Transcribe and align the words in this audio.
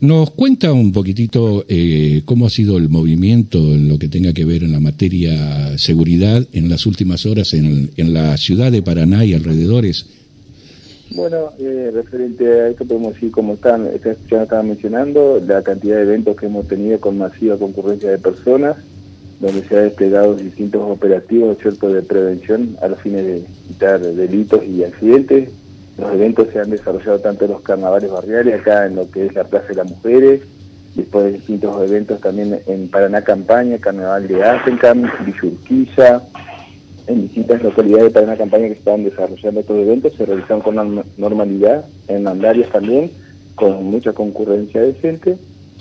¿Nos 0.00 0.30
cuenta 0.30 0.72
un 0.72 0.92
poquitito 0.92 1.64
eh, 1.68 2.22
cómo 2.26 2.46
ha 2.46 2.50
sido 2.50 2.76
el 2.76 2.90
movimiento 2.90 3.58
en 3.58 3.88
lo 3.88 3.98
que 3.98 4.08
tenga 4.08 4.34
que 4.34 4.44
ver 4.44 4.62
en 4.62 4.72
la 4.72 4.80
materia 4.80 5.78
seguridad 5.78 6.46
en 6.52 6.68
las 6.68 6.84
últimas 6.84 7.24
horas 7.24 7.54
en, 7.54 7.90
en 7.96 8.12
la 8.12 8.36
ciudad 8.36 8.70
de 8.70 8.82
Paraná 8.82 9.24
y 9.24 9.32
alrededores? 9.32 10.06
Bueno, 11.14 11.52
eh, 11.58 11.90
referente 11.94 12.46
a 12.46 12.68
esto 12.68 12.84
podemos 12.84 13.14
decir, 13.14 13.30
como 13.30 13.54
están, 13.54 13.88
ya 14.30 14.42
estaba 14.42 14.62
mencionando, 14.62 15.42
la 15.46 15.62
cantidad 15.62 15.96
de 15.96 16.02
eventos 16.02 16.36
que 16.36 16.46
hemos 16.46 16.68
tenido 16.68 17.00
con 17.00 17.16
masiva 17.16 17.56
concurrencia 17.56 18.10
de 18.10 18.18
personas, 18.18 18.76
donde 19.40 19.62
se 19.66 19.78
han 19.78 19.84
desplegado 19.84 20.34
distintos 20.34 20.82
operativos 20.84 21.56
¿cierto? 21.58 21.88
de 21.88 22.02
prevención 22.02 22.76
a 22.82 22.88
los 22.88 23.00
fines 23.00 23.24
de 23.24 23.44
evitar 23.68 24.00
delitos 24.00 24.62
y 24.64 24.84
accidentes. 24.84 25.48
Los 25.98 26.12
eventos 26.12 26.48
se 26.52 26.60
han 26.60 26.70
desarrollado 26.70 27.18
tanto 27.20 27.46
en 27.46 27.52
los 27.52 27.62
carnavales 27.62 28.10
barriales, 28.10 28.60
acá 28.60 28.86
en 28.86 28.96
lo 28.96 29.10
que 29.10 29.26
es 29.26 29.34
la 29.34 29.44
Plaza 29.44 29.68
de 29.68 29.76
las 29.76 29.90
Mujeres, 29.90 30.42
después 30.94 31.24
de 31.24 31.32
distintos 31.32 31.82
eventos 31.82 32.20
también 32.20 32.60
en 32.66 32.88
Paraná 32.90 33.22
Campaña, 33.22 33.78
Carnaval 33.78 34.28
de 34.28 34.42
Asencam, 34.44 35.10
Villurquiza, 35.24 36.22
en 37.06 37.22
distintas 37.22 37.62
localidades 37.62 38.12
para 38.12 38.26
una 38.26 38.36
campaña 38.36 38.66
que 38.66 38.72
estaban 38.74 39.04
desarrollando 39.04 39.60
estos 39.60 39.76
eventos, 39.78 40.14
se 40.14 40.26
realizaron 40.26 40.60
con 40.60 41.04
normalidad, 41.16 41.84
en 42.08 42.26
andarias 42.26 42.70
también, 42.70 43.10
con 43.54 43.84
mucha 43.84 44.12
concurrencia 44.12 44.82
de 44.82 44.94
gente, 44.94 45.36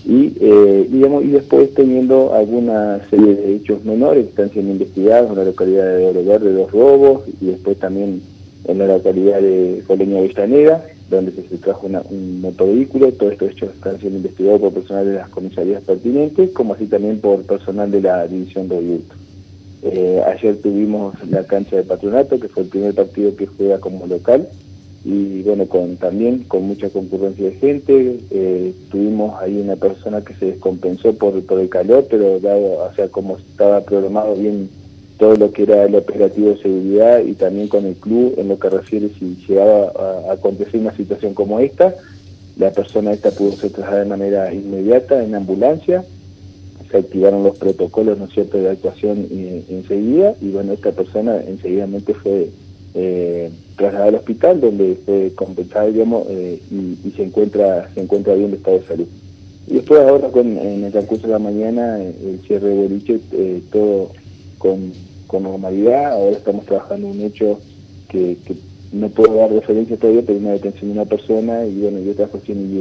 y, 0.05 0.37
eh, 0.39 0.87
digamos, 0.89 1.23
y 1.23 1.29
después 1.29 1.73
teniendo 1.73 2.33
alguna 2.35 3.01
serie 3.09 3.35
de 3.35 3.55
hechos 3.55 3.83
menores 3.83 4.25
que 4.25 4.29
están 4.29 4.51
siendo 4.51 4.71
investigados 4.71 5.31
en 5.31 5.37
la 5.37 5.45
localidad 5.45 5.97
de 5.97 6.05
Oro 6.05 6.23
Verde, 6.23 6.53
dos 6.53 6.71
robos, 6.71 7.21
y 7.41 7.47
después 7.47 7.79
también 7.79 8.21
en 8.67 8.77
la 8.77 8.87
localidad 8.87 9.41
de 9.41 9.83
Coleña 9.85 10.21
Villanera, 10.21 10.85
donde 11.09 11.31
se 11.31 11.57
trajo 11.57 11.87
un 11.87 12.41
motovehículo, 12.41 13.11
todos 13.13 13.33
estos 13.33 13.51
hechos 13.51 13.75
están 13.75 13.99
siendo 13.99 14.17
investigados 14.17 14.61
por 14.61 14.73
personal 14.73 15.05
de 15.05 15.13
las 15.13 15.29
comisarías 15.29 15.83
pertinentes, 15.83 16.51
como 16.51 16.73
así 16.73 16.87
también 16.87 17.19
por 17.19 17.43
personal 17.43 17.91
de 17.91 18.01
la 18.01 18.27
División 18.27 18.67
de 18.67 18.77
Adultos. 18.77 19.17
Eh, 19.83 20.21
ayer 20.25 20.57
tuvimos 20.57 21.13
la 21.29 21.43
cancha 21.43 21.75
de 21.75 21.83
patronato, 21.83 22.39
que 22.39 22.47
fue 22.47 22.63
el 22.63 22.69
primer 22.69 22.95
partido 22.95 23.35
que 23.35 23.45
juega 23.45 23.79
como 23.79 24.07
local, 24.07 24.47
y 25.03 25.43
bueno, 25.43 25.67
con 25.67 25.97
también 25.97 26.45
con 26.47 26.63
mucha 26.63 26.89
concurrencia 26.89 27.45
de 27.45 27.55
gente. 27.57 28.19
Eh, 28.31 28.73
tuvimos 28.89 29.39
ahí 29.39 29.61
una 29.61 29.75
persona 29.75 30.21
que 30.21 30.33
se 30.33 30.47
descompensó 30.47 31.13
por 31.13 31.35
el 31.35 31.69
calor, 31.69 32.07
pero 32.09 32.39
dado, 32.39 32.83
o 32.83 32.93
sea, 32.95 33.07
como 33.09 33.37
estaba 33.37 33.81
programado 33.81 34.35
bien 34.35 34.67
todo 35.17 35.35
lo 35.35 35.51
que 35.51 35.63
era 35.63 35.85
el 35.85 35.95
operativo 35.95 36.49
de 36.49 36.61
seguridad 36.61 37.19
y 37.19 37.33
también 37.33 37.67
con 37.67 37.85
el 37.85 37.95
club 37.95 38.35
en 38.37 38.49
lo 38.49 38.59
que 38.59 38.69
refiere 38.69 39.09
si 39.17 39.37
llegaba 39.47 39.91
a, 39.95 40.33
acontecer 40.33 40.79
una 40.79 40.95
situación 40.95 41.33
como 41.33 41.59
esta, 41.59 41.95
la 42.57 42.71
persona 42.71 43.13
esta 43.13 43.31
pudo 43.31 43.53
ser 43.53 43.71
trasladada 43.71 44.03
de 44.03 44.09
manera 44.09 44.53
inmediata 44.53 45.23
en 45.23 45.35
ambulancia 45.35 46.03
se 46.89 46.97
activaron 46.97 47.43
los 47.43 47.57
protocolos, 47.57 48.17
¿no 48.17 48.27
cierto?, 48.27 48.57
de 48.57 48.69
actuación 48.69 49.27
enseguida, 49.69 50.35
y 50.41 50.49
bueno, 50.49 50.73
esta 50.73 50.91
persona 50.91 51.41
enseguidamente 51.41 52.13
fue 52.13 52.49
eh, 52.93 53.49
trasladada 53.75 54.09
al 54.09 54.15
hospital, 54.15 54.61
donde 54.61 54.97
fue 55.05 55.31
compensada, 55.35 55.87
digamos, 55.87 56.27
eh, 56.29 56.61
y, 56.71 57.11
se 57.11 57.23
encuentra 57.23 57.89
se 57.93 58.01
encuentra 58.01 58.35
bien 58.35 58.51
de 58.51 58.57
estado 58.57 58.79
de 58.79 58.85
salud. 58.85 59.07
Y 59.67 59.73
después 59.75 59.99
ahora, 60.01 60.29
con, 60.29 60.57
en 60.57 60.83
el 60.83 60.91
transcurso 60.91 61.27
de 61.27 61.33
la 61.33 61.39
mañana, 61.39 62.01
el 62.01 62.39
cierre 62.45 62.69
de 62.69 62.75
boliche, 62.75 63.19
eh, 63.31 63.61
todo 63.71 64.11
con, 64.57 64.93
con, 65.27 65.43
normalidad, 65.43 66.13
ahora 66.13 66.37
estamos 66.37 66.65
trabajando 66.65 67.07
un 67.07 67.21
hecho 67.21 67.59
que, 68.09 68.37
no 68.91 69.09
puedo 69.09 69.35
dar 69.35 69.51
referencia 69.51 69.97
todavía, 69.97 70.21
pero 70.25 70.39
una 70.39 70.51
detención 70.51 70.93
de 70.93 70.99
una 70.99 71.05
persona, 71.05 71.65
y 71.65 71.81
bueno, 71.81 71.99
y 71.99 72.09
otra 72.09 72.27
cuestión, 72.27 72.59
y 72.71 72.79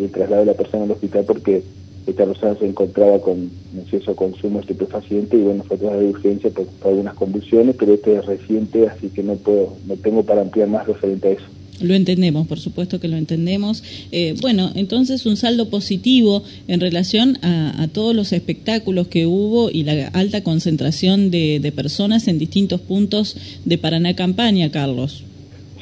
el, 0.00 0.10
traslado 0.10 0.44
de 0.44 0.52
la 0.52 0.54
persona 0.54 0.84
al 0.84 0.92
hospital, 0.92 1.24
porque 1.26 1.62
esta 2.06 2.24
persona 2.24 2.54
se 2.54 2.66
encontraba 2.66 3.18
con 3.20 3.50
exceso 3.78 4.14
consumo 4.14 4.60
estupefaciente 4.60 5.36
y 5.36 5.42
bueno, 5.42 5.64
fue 5.64 5.76
toda 5.76 5.96
de 5.96 6.06
urgencia 6.06 6.50
por, 6.50 6.66
algunas 6.84 7.14
convulsiones, 7.14 7.74
pero 7.78 7.94
este 7.94 8.16
es 8.16 8.26
reciente, 8.26 8.88
así 8.88 9.08
que 9.08 9.22
no 9.22 9.34
puedo, 9.34 9.74
no 9.86 9.96
tengo 9.96 10.22
para 10.22 10.42
ampliar 10.42 10.68
más 10.68 10.86
referente 10.86 11.28
a 11.28 11.32
eso. 11.32 11.46
Lo 11.80 11.94
entendemos, 11.94 12.46
por 12.46 12.60
supuesto 12.60 13.00
que 13.00 13.08
lo 13.08 13.16
entendemos. 13.16 13.82
Eh, 14.12 14.34
bueno, 14.40 14.70
entonces 14.74 15.26
un 15.26 15.36
saldo 15.36 15.70
positivo 15.70 16.42
en 16.68 16.80
relación 16.80 17.38
a, 17.42 17.88
todos 17.92 18.14
los 18.14 18.32
espectáculos 18.32 19.08
que 19.08 19.26
hubo 19.26 19.70
y 19.70 19.84
la 19.84 20.08
alta 20.08 20.42
concentración 20.42 21.30
de, 21.30 21.60
de 21.60 21.72
personas 21.72 22.28
en 22.28 22.38
distintos 22.38 22.80
puntos 22.80 23.36
de 23.64 23.78
Paraná 23.78 24.14
Campaña, 24.14 24.70
Carlos. 24.70 25.24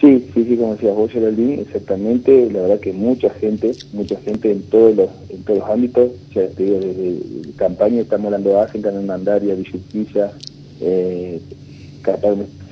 Sí, 0.03 0.21
sí, 0.35 0.45
sí, 0.49 0.57
como 0.57 0.75
decías 0.75 0.97
vos, 0.97 1.13
Geraldine, 1.13 1.63
exactamente. 1.63 2.51
La 2.51 2.63
verdad 2.63 2.81
que 2.81 2.93
mucha 2.93 3.31
gente, 3.31 3.71
mucha 3.93 4.19
gente 4.21 4.51
en 4.51 4.63
todos 4.63 4.97
los, 4.97 5.09
en 5.29 5.45
todos 5.45 5.61
los 5.61 5.71
ámbitos, 5.71 6.11
ya 6.35 6.49
te 6.49 6.65
digo, 6.65 6.81
desde 6.81 7.53
campaña 7.55 8.01
estamos 8.01 8.27
hablando 8.27 8.51
de 8.51 8.61
África, 8.61 8.91
en 8.91 9.07
Mandaria, 9.07 9.55
Villurquiza, 9.55 10.33
eh, 10.81 11.41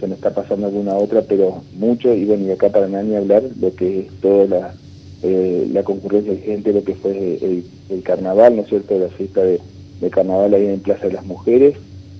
se 0.01 0.07
me 0.07 0.15
está 0.15 0.35
pasando 0.35 0.67
alguna 0.67 0.97
otra, 0.97 1.23
pero 1.23 1.63
mucho, 1.75 2.15
y 2.15 2.25
bueno, 2.25 2.47
y 2.47 2.51
acá 2.51 2.71
para 2.71 2.89
nadie 2.89 3.17
hablar 3.17 3.43
lo 3.61 3.75
que 3.75 4.01
es 4.01 4.07
toda 4.21 4.47
la, 4.47 4.75
eh, 5.23 5.69
la 5.73 5.83
concurrencia 5.83 6.33
de 6.33 6.39
gente, 6.39 6.73
lo 6.73 6.83
que 6.83 6.95
fue 6.95 7.39
el, 7.41 7.65
carnaval, 8.03 8.57
¿no 8.57 8.63
es 8.63 8.69
cierto?, 8.69 8.99
la 8.99 9.09
fiesta 9.09 9.43
de, 9.43 9.61
carnaval 10.11 10.55
ahí 10.55 10.67
en 10.67 10.81
Plaza 10.81 11.07
de 11.07 11.13
las 11.13 11.27
Mujeres, 11.27 11.75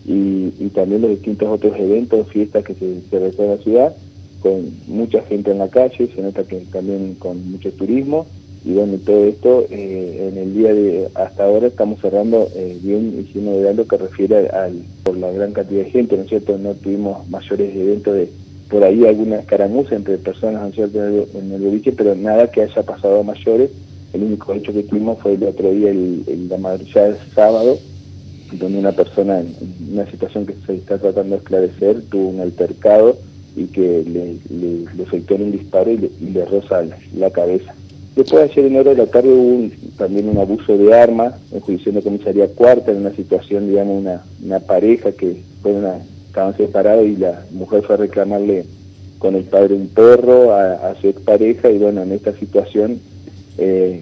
y, 0.07 0.51
también 0.75 1.03
los 1.03 1.11
distintos 1.11 1.49
otros 1.49 1.77
eventos, 1.79 2.29
fiestas 2.29 2.65
que 2.65 2.75
se, 2.75 3.01
se 3.11 3.17
en 3.17 3.51
la 3.51 3.57
ciudad, 3.59 3.97
con 4.41 4.73
mucha 4.87 5.23
gente 5.23 5.51
en 5.51 5.59
la 5.59 5.69
calle, 5.69 6.09
se 6.15 6.23
nota 6.23 6.45
que 6.45 6.61
también 6.73 7.17
con 7.19 7.51
mucho 7.51 7.73
turismo 7.73 8.27
y 8.65 8.73
bueno, 8.73 8.99
todo 9.05 9.25
esto 9.25 9.67
eh, 9.71 10.29
en 10.31 10.39
el 10.39 10.55
día 10.55 10.75
de 10.75 11.09
hasta 11.15 11.45
ahora 11.45 11.69
estamos 11.69 12.01
cerrando 12.01 12.49
eh, 12.55 12.79
bien 12.83 13.19
y 13.19 13.33
sin 13.33 13.47
novedad 13.47 13.75
lo 13.75 13.87
que 13.87 13.97
refiere 13.97 14.49
al 14.49 14.83
por 15.03 15.17
la 15.17 15.31
gran 15.31 15.53
cantidad 15.53 15.85
de 15.85 15.91
gente, 15.91 16.17
¿no 16.17 16.25
es 16.25 16.29
cierto? 16.29 16.59
No 16.59 16.75
tuvimos 16.75 17.29
mayores 17.29 17.75
eventos 17.75 18.15
de 18.15 18.29
por 18.69 18.85
ahí 18.85 19.05
algunas 19.05 19.45
caramuzas 19.47 19.95
entre 19.95 20.19
personas, 20.19 20.63
¿no 20.63 20.69
es 20.69 20.75
cierto? 20.75 20.99
En 21.35 21.53
el 21.53 21.61
boliche, 21.61 21.93
pero 21.93 22.15
nada 22.15 22.51
que 22.51 22.63
haya 22.63 22.83
pasado 22.83 23.21
a 23.21 23.25
mayores. 23.25 23.71
El 24.13 24.23
único 24.25 24.53
hecho 24.53 24.73
que 24.73 24.83
tuvimos 24.83 25.19
fue 25.21 25.35
el 25.35 25.43
otro 25.45 25.71
día, 25.73 25.91
el, 25.91 26.25
el 26.27 26.49
la 26.49 26.59
madrugada 26.59 27.09
del 27.09 27.17
sábado, 27.35 27.79
donde 28.53 28.79
una 28.79 28.93
persona 28.93 29.41
en 29.41 29.55
una 29.93 30.09
situación 30.11 30.47
que 30.47 30.55
se 30.67 30.75
está 30.75 30.99
tratando 30.99 31.37
de 31.37 31.39
esclarecer 31.39 32.03
tuvo 32.11 32.29
un 32.29 32.41
altercado 32.41 33.17
y 33.57 33.67
que 33.67 34.05
le, 34.07 34.37
le, 34.57 35.03
efectuó 35.03 35.37
un 35.37 35.53
disparo 35.53 35.91
y 35.91 35.99
le, 35.99 36.11
y 36.21 36.31
le 36.31 36.45
roza 36.45 36.83
la, 37.17 37.31
cabeza. 37.31 37.75
Después 38.17 38.51
ayer 38.51 38.67
en 38.67 38.77
hora 38.77 38.91
de 38.91 38.97
la 38.97 39.07
tarde 39.07 39.29
hubo 39.29 39.71
también 39.97 40.29
un 40.29 40.39
abuso 40.39 40.77
de 40.77 40.93
armas 40.93 41.35
en 41.53 41.61
juicio 41.61 41.93
de 41.93 42.03
comisaría 42.03 42.49
cuarta, 42.49 42.91
en 42.91 42.99
una 42.99 43.15
situación, 43.15 43.69
digamos, 43.69 44.05
una, 44.43 44.61
pareja 44.61 45.13
que 45.13 45.41
estaban 46.27 46.57
separados 46.57 47.07
y 47.07 47.17
la 47.17 47.45
mujer 47.53 47.83
fue 47.83 47.95
a 47.95 47.99
reclamarle 47.99 48.65
con 49.19 49.37
el 49.37 49.45
padre 49.45 49.75
un 49.75 49.89
perro 49.89 50.55
a, 50.55 50.95
su 51.01 51.09
expareja 51.09 51.71
y 51.71 51.79
bueno, 51.79 52.03
en 52.03 52.13
esta 52.13 52.33
situación 52.33 53.01
eh, 53.59 54.01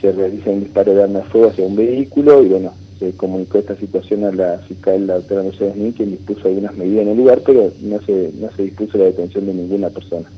se 0.00 0.10
realiza 0.10 0.50
un 0.50 0.60
disparo 0.60 0.94
de 0.94 1.02
arma 1.02 1.20
de 1.20 1.24
fuego 1.26 1.48
hacia 1.50 1.64
un 1.64 1.76
vehículo 1.76 2.42
y 2.42 2.48
bueno, 2.48 2.72
se 2.98 3.12
comunicó 3.12 3.58
esta 3.58 3.76
situación 3.76 4.24
a 4.24 4.32
la 4.32 4.58
fiscal, 4.58 5.06
la 5.06 5.14
doctora 5.14 5.42
Mercedes 5.42 5.76
Nin, 5.76 5.92
quien 5.92 6.10
dispuso 6.10 6.48
algunas 6.48 6.76
medidas 6.76 7.02
en 7.02 7.08
el 7.10 7.16
lugar, 7.18 7.42
pero 7.44 7.70
no 7.82 8.00
se, 8.02 8.30
no 8.38 8.50
se 8.56 8.62
dispuso 8.64 8.98
la 8.98 9.04
detención 9.04 9.46
de 9.46 9.54
ninguna 9.54 9.90
persona. 9.90 10.28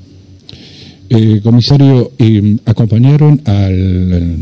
Eh, 1.19 1.41
comisario, 1.43 2.13
eh, 2.19 2.59
¿acompañaron 2.67 3.41
al, 3.47 4.37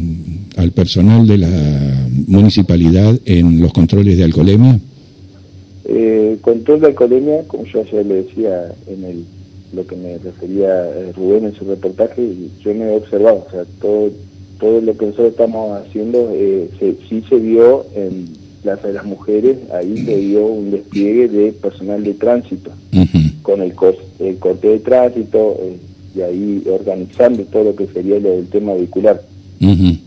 al 0.57 0.73
personal 0.73 1.25
de 1.25 1.39
la 1.39 2.09
municipalidad 2.27 3.15
en 3.27 3.61
los 3.61 3.73
controles 3.73 4.19
de 4.19 4.25
alcoholemia? 4.25 4.81
Eh, 5.85 6.37
control 6.41 6.81
de 6.81 6.87
alcoholemia, 6.89 7.45
como 7.47 7.65
yo 7.67 7.81
ayer 7.81 8.05
le 8.05 8.15
decía 8.25 8.75
en 8.89 9.05
el 9.05 9.25
lo 9.73 9.87
que 9.87 9.95
me 9.95 10.19
refería 10.19 10.89
eh, 10.89 11.13
Rubén 11.17 11.45
en 11.45 11.55
su 11.55 11.65
reportaje, 11.65 12.29
yo 12.65 12.75
me 12.75 12.87
he 12.87 12.97
observado, 12.97 13.45
o 13.47 13.51
sea, 13.53 13.65
todo 13.81 14.11
todo 14.59 14.81
lo 14.81 14.97
que 14.97 15.07
nosotros 15.07 15.31
estamos 15.31 15.81
haciendo 15.81 16.31
eh, 16.33 16.69
sí 17.09 17.23
se 17.29 17.37
vio 17.37 17.87
en 17.95 18.31
Plaza 18.63 18.89
de 18.89 18.95
las 18.95 19.05
Mujeres, 19.05 19.59
ahí 19.73 19.97
se 19.99 20.17
vio 20.17 20.45
un 20.47 20.73
despliegue 20.73 21.29
de 21.29 21.53
personal 21.53 22.03
de 22.03 22.15
tránsito, 22.15 22.73
con 23.43 23.63
el, 23.63 23.75
el 24.19 24.39
corte 24.39 24.69
de 24.69 24.79
tránsito, 24.81 25.61
y 26.15 26.21
ahí 26.23 26.63
organizando 26.67 27.45
todo 27.45 27.65
lo 27.65 27.77
que 27.77 27.87
sería 27.87 28.19
lo 28.21 28.31
del 28.31 28.49
tema 28.49 28.75
vehicular. 28.75 29.23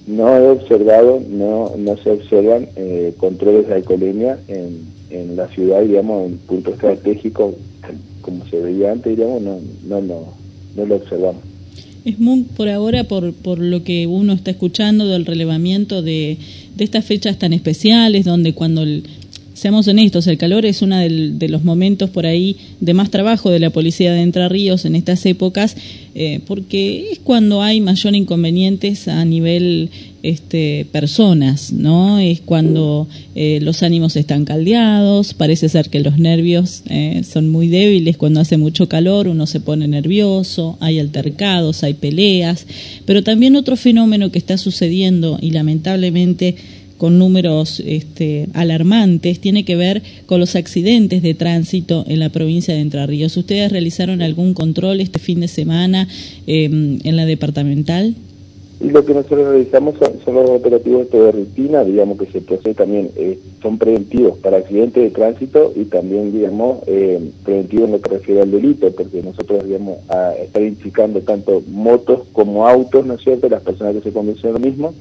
No 0.07 0.38
he 0.38 0.48
observado, 0.50 1.21
no, 1.30 1.74
no 1.77 1.98
se 1.98 2.12
observan 2.12 2.68
eh, 2.75 3.13
controles 3.18 3.68
de 3.68 3.74
alcoholemia 3.75 4.38
en, 4.48 4.81
en 5.09 5.36
la 5.36 5.48
ciudad, 5.50 5.81
digamos, 5.81 6.27
en 6.27 6.38
puntos 6.38 6.75
estratégicos, 6.75 7.56
como 8.21 8.45
se 8.48 8.59
veía 8.59 8.92
antes, 8.92 9.18
digamos, 9.18 9.42
no, 9.42 9.59
no, 9.88 10.01
no, 10.01 10.33
no 10.75 10.86
lo 10.86 10.95
observamos. 10.95 11.42
Es 12.06 12.19
muy 12.19 12.44
por 12.44 12.69
ahora, 12.69 13.04
por, 13.04 13.33
por 13.33 13.59
lo 13.59 13.83
que 13.83 14.07
uno 14.07 14.31
está 14.31 14.51
escuchando 14.51 15.07
del 15.07 15.25
relevamiento 15.25 16.01
de, 16.01 16.38
de 16.75 16.83
estas 16.83 17.04
fechas 17.04 17.38
tan 17.38 17.51
especiales, 17.51 18.24
donde 18.24 18.54
cuando 18.54 18.86
seamos 19.57 19.88
honestos, 19.88 20.27
el 20.27 20.38
calor 20.38 20.68
es 20.68 20.83
uno 20.83 20.98
de 21.00 21.50
los 21.50 21.63
momentos 21.63 22.12
por 22.12 22.27
ahí 22.27 22.57
de 22.80 22.94
más 22.94 23.09
trabajo 23.09 23.50
de 23.50 23.59
la 23.59 23.71
policía 23.71 24.13
de 24.13 24.21
Entre 24.21 24.48
Ríos 24.48 24.86
en 24.86 24.95
estas 24.95 25.25
épocas, 25.25 25.75
eh, 26.13 26.42
porque 26.45 27.12
es 27.12 27.19
cuando 27.19 27.63
hay 27.63 27.81
mayor 27.81 28.15
inconvenientes 28.15 29.07
a 29.07 29.25
nivel 29.25 29.89
este, 30.21 30.86
personas, 30.92 31.74
¿no? 31.74 32.19
Es 32.19 32.42
cuando 32.42 33.07
eh, 33.33 33.59
los 33.62 33.81
ánimos 33.81 34.15
están 34.15 34.45
caldeados, 34.45 35.33
parece 35.33 35.69
ser 35.69 35.89
que 35.89 36.01
los 36.01 36.19
nervios 36.19 36.83
eh, 36.89 37.24
son 37.27 37.50
muy 37.50 37.68
débiles 37.68 38.15
cuando 38.18 38.39
hace 38.39 38.57
mucho 38.57 38.88
calor, 38.88 39.27
uno 39.27 39.48
se 39.48 39.59
pone 39.59 39.88
nervioso, 39.88 40.77
hay 40.81 41.00
altercados, 41.00 41.83
hay 41.83 41.95
peleas, 41.95 42.68
pero 43.06 43.24
también 43.24 43.56
otro 43.56 43.75
fenómeno 43.75 44.31
que 44.31 44.38
está 44.38 44.57
sucediendo 44.57 45.39
y 45.42 45.51
lamentablemente 45.51 46.56
con 46.97 47.19
números 47.19 47.81
este, 47.85 48.47
alarmantes 48.53 49.39
tiene 49.39 49.65
que 49.65 49.75
ver 49.75 50.01
con 50.25 50.39
los 50.39 50.55
accidentes 50.55 51.21
de 51.21 51.33
tránsito 51.33 52.03
en 52.07 52.19
la 52.19 52.29
provincia 52.29 52.73
de 52.73 52.81
Entre 52.81 53.05
Ríos. 53.05 53.38
¿Ustedes 53.38 53.71
realizaron 53.71 54.21
algún 54.21 54.53
control 54.53 54.99
este 54.99 55.19
fin 55.19 55.39
de 55.39 55.47
semana 55.47 56.07
em, 56.47 56.99
en 57.03 57.15
la 57.15 57.25
departamental? 57.25 58.15
Y 58.79 58.89
lo 58.89 59.03
que 59.03 59.13
nosotros 59.15 59.47
realizamos 59.47 59.95
son, 59.97 60.35
los 60.35 60.49
operativos 60.51 61.09
de 61.09 61.31
rutina, 61.31 61.83
digamos 61.83 62.19
que 62.19 62.27
se 62.27 62.41
procede 62.41 62.75
también, 62.75 63.09
eh, 63.15 63.39
son 63.59 63.79
preventivos 63.79 64.38
para 64.38 64.57
accidentes 64.57 65.01
de 65.01 65.09
tránsito 65.09 65.73
y 65.75 65.85
también, 65.85 66.31
digamos, 66.31 66.79
eh, 66.85 67.19
preventivos 67.44 67.85
en 67.85 67.91
lo 67.94 68.01
que 68.01 68.09
refiere 68.11 68.41
al 68.41 68.51
delito, 68.51 68.91
porque 68.91 69.23
nosotros, 69.23 69.65
digamos, 69.65 69.97
a, 70.09 70.33
estar 70.35 70.61
identificando 70.61 71.21
tanto 71.21 71.63
motos 71.71 72.27
como 72.33 72.67
autos, 72.67 73.03
¿no 73.03 73.15
es 73.15 73.21
cierto?, 73.21 73.49
las 73.49 73.63
personas 73.63 73.95
que 73.95 74.01
se 74.01 74.13
conducen 74.13 74.53
lo 74.53 74.59
mismo, 74.59 74.94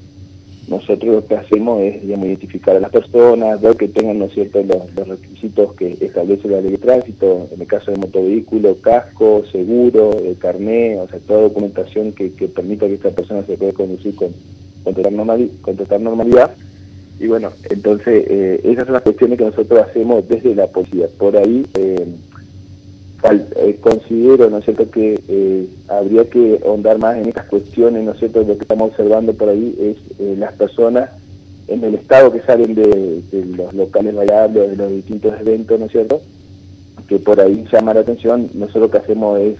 nosotros 0.67 1.15
lo 1.15 1.25
que 1.25 1.35
hacemos 1.35 1.81
es 1.81 2.01
digamos, 2.01 2.27
identificar 2.27 2.75
a 2.75 2.79
las 2.79 2.91
personas, 2.91 3.61
ver 3.61 3.75
que 3.77 3.87
tengan 3.87 4.19
¿no 4.19 4.27
cierto? 4.29 4.61
Los, 4.63 5.07
requisitos 5.07 5.73
que 5.75 5.97
establece 6.01 6.47
la 6.49 6.61
ley 6.61 6.71
de 6.71 6.77
tránsito, 6.77 7.47
en 7.51 7.61
el 7.61 7.67
caso 7.67 7.91
de 7.91 7.97
motovehículo, 7.97 8.75
casco, 8.81 9.43
seguro, 9.51 10.17
el 10.19 10.37
carné, 10.37 10.99
o 10.99 11.07
sea, 11.07 11.19
toda 11.19 11.41
documentación 11.41 12.11
que, 12.11 12.29
permita 12.47 12.87
que 12.87 12.95
esta 12.95 13.11
persona 13.11 13.43
se 13.43 13.57
pueda 13.57 13.71
conducir 13.71 14.15
con, 14.15 14.33
con, 14.83 14.93
total, 14.93 16.03
normalidad. 16.03 16.51
Y 17.19 17.27
bueno, 17.27 17.51
entonces 17.69 18.25
eh, 18.29 18.61
esas 18.63 18.85
son 18.85 18.93
las 18.93 19.03
cuestiones 19.03 19.37
que 19.37 19.45
nosotros 19.45 19.87
hacemos 19.87 20.27
desde 20.27 20.53
la 20.53 20.67
policía. 20.67 21.07
Por 21.17 21.37
ahí... 21.37 21.65
Eh, 21.75 22.05
eh, 23.35 23.77
considero, 23.81 24.49
¿no 24.49 24.59
es 24.59 24.65
cierto?, 24.65 24.89
que 24.89 25.21
eh, 25.27 25.67
habría 25.87 26.29
que 26.29 26.59
ahondar 26.65 26.97
más 26.97 27.17
en 27.17 27.27
estas 27.27 27.47
cuestiones, 27.47 28.03
¿no 28.03 28.11
es 28.11 28.19
cierto?, 28.19 28.41
lo 28.41 28.55
que 28.55 28.61
estamos 28.61 28.91
observando 28.91 29.33
por 29.33 29.49
ahí 29.49 29.75
es 29.79 30.19
eh, 30.19 30.35
las 30.37 30.53
personas 30.53 31.09
en 31.67 31.83
el 31.83 31.95
estado 31.95 32.31
que 32.31 32.41
salen 32.41 32.75
de, 32.75 33.21
los 33.57 33.73
locales 33.73 34.15
bailables, 34.15 34.71
de 34.71 34.75
los 34.77 34.91
distintos 34.91 35.33
eventos, 35.39 35.79
¿no 35.79 35.85
es 35.85 35.91
cierto?, 35.91 36.21
que 37.07 37.19
por 37.19 37.39
ahí 37.39 37.65
llama 37.71 37.93
la 37.93 38.01
atención, 38.01 38.49
nosotros 38.53 38.83
lo 38.83 38.91
que 38.91 38.97
hacemos 38.97 39.39
es 39.39 39.57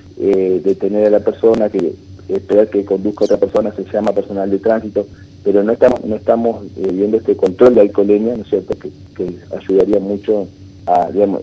detener 0.64 1.08
a 1.08 1.10
la 1.12 1.20
persona, 1.20 1.70
que 1.70 1.94
esperar 2.28 2.70
que 2.70 2.84
conduzca 2.84 3.24
a 3.24 3.26
otra 3.26 3.38
persona, 3.38 3.74
se 3.74 3.86
llama 3.86 4.12
personal 4.12 4.50
de 4.50 4.60
tránsito, 4.60 5.08
pero 5.46 5.64
no 5.64 5.72
estamos 5.72 6.04
no 6.04 6.16
estamos 6.18 6.66
viendo 6.76 7.16
este 7.18 7.38
control 7.38 7.76
de 7.76 7.82
alcoholemia, 7.82 8.36
¿no 8.36 8.44
es 8.44 8.50
cierto?, 8.50 8.78
que, 8.78 8.92
que 9.16 9.34
ayudaría 9.56 10.00
mucho 10.00 10.48
a, 10.88 11.12
digamos, 11.12 11.42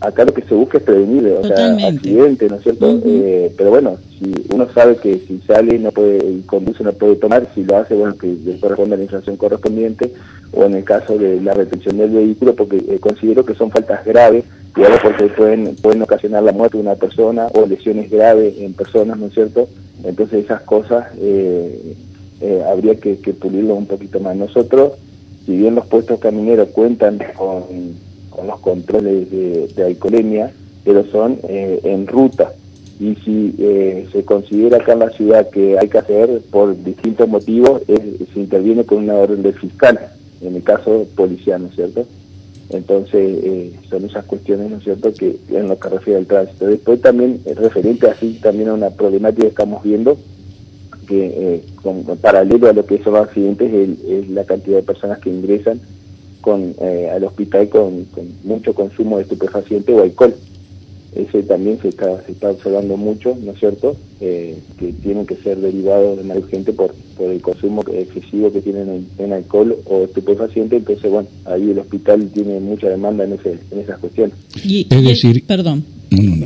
acá 0.00 0.24
lo 0.24 0.32
que 0.32 0.42
se 0.42 0.54
busca 0.54 0.78
es 0.78 0.84
prevenir, 0.84 1.26
o 1.26 1.46
sea, 1.46 1.76
accidentes, 1.86 2.50
¿no 2.50 2.56
es 2.56 2.62
cierto? 2.62 3.00
Eh, 3.04 3.52
pero 3.56 3.70
bueno, 3.70 3.98
si 4.18 4.32
uno 4.52 4.66
sabe 4.72 4.96
que 4.96 5.18
si 5.26 5.38
sale 5.46 5.78
no 5.78 5.92
puede 5.92 6.26
y 6.26 6.40
conduce 6.42 6.82
no 6.82 6.92
puede 6.92 7.16
tomar, 7.16 7.46
si 7.54 7.62
lo 7.62 7.76
hace, 7.76 7.94
bueno, 7.94 8.16
que 8.16 8.26
le 8.26 8.58
corresponde 8.58 8.94
a 8.94 8.98
la 8.98 9.04
infracción 9.04 9.36
correspondiente, 9.36 10.12
o 10.52 10.64
en 10.64 10.76
el 10.76 10.84
caso 10.84 11.18
de 11.18 11.40
la 11.42 11.52
retención 11.52 11.98
del 11.98 12.10
vehículo, 12.10 12.54
porque 12.54 12.76
eh, 12.76 12.98
considero 12.98 13.44
que 13.44 13.54
son 13.54 13.70
faltas 13.70 14.04
graves, 14.04 14.44
digamos, 14.74 15.00
porque 15.00 15.24
pueden, 15.26 15.76
pueden 15.76 16.02
ocasionar 16.02 16.42
la 16.42 16.52
muerte 16.52 16.78
de 16.78 16.82
una 16.82 16.94
persona 16.94 17.48
o 17.54 17.66
lesiones 17.66 18.10
graves 18.10 18.54
en 18.58 18.72
personas, 18.72 19.18
¿no 19.18 19.26
es 19.26 19.34
cierto? 19.34 19.68
Entonces 20.04 20.44
esas 20.44 20.62
cosas 20.62 21.06
eh, 21.20 21.96
habría 22.66 22.94
que, 22.96 23.18
que 23.18 23.34
pulirlo 23.34 23.74
un 23.74 23.86
poquito 23.86 24.20
más. 24.20 24.36
Nosotros, 24.36 24.92
si 25.44 25.56
bien 25.56 25.74
los 25.74 25.86
puestos 25.86 26.18
camineros 26.18 26.68
cuentan 26.68 27.18
con 27.36 27.64
con 28.36 28.46
los 28.46 28.60
controles 28.60 29.30
de, 29.30 29.68
de 29.74 29.84
alcoholemia, 29.84 30.52
pero 30.84 31.04
son 31.06 31.38
eh, 31.48 31.80
en 31.84 32.06
ruta. 32.06 32.52
Y 33.00 33.14
si 33.16 33.54
eh, 33.58 34.06
se 34.12 34.24
considera 34.24 34.76
acá 34.76 34.92
en 34.92 35.00
la 35.00 35.10
ciudad 35.10 35.48
que 35.50 35.78
hay 35.78 35.88
que 35.88 35.98
hacer 35.98 36.42
por 36.50 36.82
distintos 36.82 37.28
motivos, 37.28 37.82
se 37.86 38.38
interviene 38.40 38.84
con 38.84 38.98
una 38.98 39.14
orden 39.14 39.42
de 39.42 39.52
fiscal, 39.52 39.98
en 40.42 40.54
el 40.54 40.62
caso 40.62 41.06
policial, 41.14 41.62
¿no 41.62 41.68
es 41.68 41.74
cierto? 41.74 42.06
Entonces, 42.70 43.38
eh, 43.42 43.72
son 43.88 44.04
esas 44.04 44.24
cuestiones, 44.24 44.70
¿no 44.70 44.78
es 44.78 44.84
cierto?, 44.84 45.12
que 45.12 45.36
en 45.50 45.68
lo 45.68 45.78
que 45.78 45.88
refiere 45.88 46.18
al 46.18 46.26
tránsito. 46.26 46.66
Después 46.66 47.00
también, 47.00 47.40
referente 47.54 48.08
así 48.08 48.38
también 48.42 48.68
a 48.68 48.74
una 48.74 48.90
problemática 48.90 49.42
que 49.42 49.48
estamos 49.48 49.82
viendo, 49.82 50.18
que 51.06 51.62
con, 51.82 52.02
paralelo 52.16 52.68
a 52.68 52.72
lo 52.72 52.84
que 52.84 53.02
son 53.02 53.12
los 53.12 53.28
accidentes, 53.28 53.72
es 54.08 54.28
la 54.28 54.44
cantidad 54.44 54.78
de 54.78 54.82
personas 54.82 55.20
que 55.20 55.30
ingresan 55.30 55.80
con, 56.46 56.76
eh, 56.80 57.10
al 57.12 57.24
hospital 57.24 57.68
con, 57.68 58.06
mucho 58.44 58.72
consumo 58.72 59.16
de 59.16 59.24
estupefaciente 59.24 59.92
o 59.92 60.00
alcohol. 60.00 60.32
Ese 61.12 61.42
también 61.42 61.76
se 61.82 61.88
está, 61.88 62.22
se 62.24 62.30
está 62.30 62.50
observando 62.50 62.96
mucho, 62.96 63.36
¿no 63.42 63.50
es 63.50 63.58
cierto?, 63.58 63.96
eh, 64.20 64.56
que 64.78 64.92
tienen 64.92 65.26
que 65.26 65.34
ser 65.38 65.58
derivados 65.58 66.18
de 66.18 66.22
manera 66.22 66.46
urgente 66.46 66.72
por, 66.72 66.94
por 67.16 67.32
el 67.32 67.40
consumo 67.40 67.82
excesivo 67.92 68.52
que 68.52 68.60
tienen 68.60 69.08
en, 69.18 69.32
alcohol 69.32 69.74
o 69.86 70.04
estupefaciente. 70.04 70.76
Entonces, 70.76 71.10
bueno, 71.10 71.28
ahí 71.46 71.68
el 71.68 71.80
hospital 71.80 72.30
tiene 72.32 72.60
mucha 72.60 72.90
demanda 72.90 73.24
en, 73.24 73.32
ese, 73.32 73.58
en 73.72 73.80
esas 73.80 73.98
cuestiones. 73.98 74.36
Y, 74.62 74.86
es 74.88 75.02
decir, 75.02 75.42
perdón. 75.48 75.84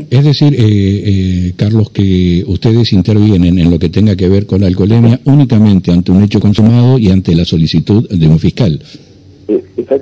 Es 0.09 0.25
decir, 0.25 0.57
eh, 0.59 1.53
Carlos, 1.57 1.91
que 1.91 2.43
ustedes 2.47 2.95
intervienen 2.95 3.59
en 3.59 3.71
lo 3.71 3.79
que 3.79 3.91
tenga 3.91 4.17
que 4.17 4.31
ver 4.31 4.47
con 4.47 4.63
la 4.63 4.67
alcoholemia 4.69 5.21
únicamente 5.25 5.93
ante 5.93 6.11
un 6.11 6.23
hecho 6.23 6.41
consumado 6.41 6.99
y 6.99 7.11
ante 7.11 7.35
la 7.35 7.45
solicitud 7.45 8.09
de 8.09 8.27
un 8.27 8.39
fiscal. 8.39 8.81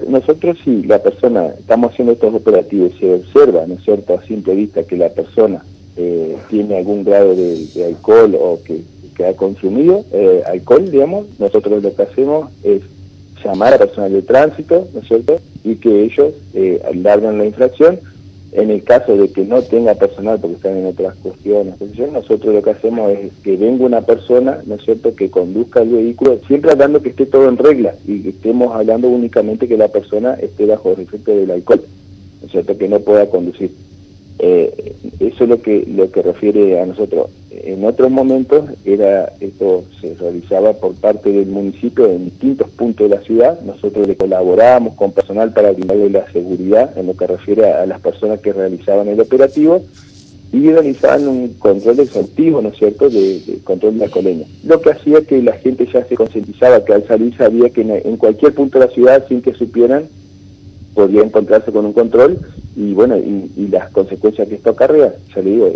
Nosotros 0.09 0.59
si 0.65 0.83
la 0.83 0.99
persona, 0.99 1.49
estamos 1.59 1.93
haciendo 1.93 2.13
estos 2.13 2.35
operativos 2.35 2.93
se 2.99 3.15
observa, 3.15 3.67
¿no 3.67 3.75
es 3.75 3.83
cierto?, 3.83 4.15
a 4.15 4.23
simple 4.25 4.55
vista 4.55 4.83
que 4.83 4.97
la 4.97 5.09
persona 5.09 5.65
eh, 5.97 6.37
tiene 6.51 6.79
algún 6.79 7.05
grado 7.05 7.35
de, 7.35 7.85
alcohol 7.87 8.37
o 8.39 8.61
que, 8.65 8.83
ha 9.25 9.33
consumido 9.33 10.05
eh, 10.13 10.45
alcohol, 10.47 10.89
digamos, 10.93 11.27
nosotros 11.41 11.83
lo 11.83 11.93
que 11.93 12.03
hacemos 12.03 12.53
es 12.63 12.83
llamar 13.45 13.75
a 13.75 13.79
personal 13.79 14.13
de 14.13 14.23
tránsito, 14.23 14.87
¿no 14.95 15.01
es 15.01 15.09
cierto?, 15.09 15.41
y 15.65 15.75
que 15.77 16.05
ellos 16.05 16.35
eh, 16.55 16.81
largan 16.95 17.39
la 17.39 17.47
infracción 17.47 17.99
en 18.53 18.71
el 18.71 18.83
caso 18.83 19.17
de 19.17 19.31
que 19.31 19.45
no 19.45 19.63
tenga 19.63 19.95
personal, 19.95 20.39
porque 20.41 20.57
están 20.57 20.77
en 20.77 20.87
otras 20.87 21.15
cuestiones, 21.17 21.75
nosotros 22.13 22.55
lo 22.55 22.63
que 22.63 22.71
hacemos 22.71 23.11
es 23.13 23.33
que 23.43 23.57
venga 23.57 23.85
una 23.85 24.01
persona, 24.01 24.59
¿no 24.65 24.77
es 24.77 24.83
cierto?, 24.83 25.15
que 25.15 25.31
conduzca 25.31 25.83
el 25.83 25.91
vehículo, 25.91 26.39
siempre 26.47 26.71
hablando 26.71 27.03
que 27.03 27.11
esté 27.11 27.27
todo 27.27 27.49
en 27.49 27.59
regla 27.59 27.95
y 28.07 28.23
que 28.23 28.31
estemos 28.31 28.75
hablando 28.75 29.09
únicamente 29.09 29.69
que 29.69 29.77
la 29.77 29.89
persona 29.89 30.35
esté 30.35 30.67
bajo 30.67 30.93
el 30.93 31.01
efecto 31.01 31.37
del 31.37 31.51
alcohol, 31.51 31.83
¿no 32.41 32.47
es 32.47 32.53
cierto?, 32.53 32.79
que 32.79 32.89
no 32.89 33.01
pueda 33.01 33.29
conducir. 33.29 33.88
Eh, 34.39 34.95
eso 35.21 35.45
es 35.45 35.51
lo 35.51 35.61
que 35.61 35.85
lo 35.87 36.11
que 36.11 36.23
refiere 36.23 36.81
a 36.81 36.87
nosotros. 36.87 37.31
En 37.51 37.85
otros 37.85 38.11
momentos 38.11 38.67
era 38.85 39.33
esto 39.41 39.85
se 40.01 40.15
realizaba 40.15 40.75
por 40.75 40.95
parte 40.95 41.33
del 41.33 41.47
municipio 41.47 42.07
en 42.07 42.27
distintos 42.27 42.71
puntos 42.71 43.09
de 43.09 43.17
la 43.17 43.23
ciudad. 43.23 43.61
Nosotros 43.63 44.07
le 44.07 44.17
colaborábamos 44.17 44.95
con 44.95 45.13
personal 45.13 45.53
para 45.53 45.73
brindarle 45.73 46.11
la 46.11 46.31
seguridad 46.33 46.97
en 46.97 47.09
lo 47.09 47.17
que 47.17 47.27
refiere 47.27 47.73
a, 47.73 47.85
las 47.87 48.01
personas 48.01 48.41
que 48.41 48.53
realizaban 48.53 49.09
el 49.09 49.21
operativo 49.21 49.83
y 50.53 50.71
realizaban 50.71 51.29
un 51.29 51.55
control 51.55 52.01
exhaustivo, 52.01 52.63
¿no 52.63 52.71
es 52.71 52.79
cierto?, 52.79 53.11
de, 53.11 53.59
control 53.65 53.99
de 53.99 54.07
la 54.07 54.11
colonia. 54.11 54.47
Lo 54.65 54.81
que 54.81 54.91
hacía 54.91 55.21
que 55.23 55.43
la 55.43 55.53
gente 55.53 55.87
ya 55.93 56.05
se 56.07 56.15
concientizaba 56.15 56.85
que 56.85 56.95
al 56.95 57.07
salir 57.07 57.37
sabía 57.37 57.69
que 57.69 57.83
en 57.83 58.17
cualquier 58.17 58.55
punto 58.55 58.79
de 58.79 58.87
la 58.87 58.93
ciudad, 58.93 59.27
sin 59.29 59.43
que 59.43 59.53
supieran, 59.53 60.05
podía 60.99 61.23
encontrarse 61.23 61.71
con 61.71 61.87
un 61.87 61.93
control 61.93 62.41
y 62.77 62.93
bueno, 62.93 63.17
y, 63.17 63.69
las 63.69 63.89
consecuencias 63.91 64.49
que 64.49 64.57
esto 64.57 64.71
acarrea, 64.71 65.15
ya 65.33 65.43
le 65.43 65.51
digo, 65.53 65.73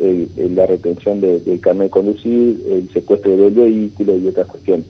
la 0.57 0.67
retención 0.67 1.21
del 1.21 1.61
carnet 1.61 1.85
de 1.85 1.91
conducir, 1.91 2.61
el 2.69 2.91
secuestro 2.93 3.37
del 3.37 3.53
vehículo 3.53 4.19
y 4.19 4.27
otras 4.27 4.49
cuestiones. 4.49 4.85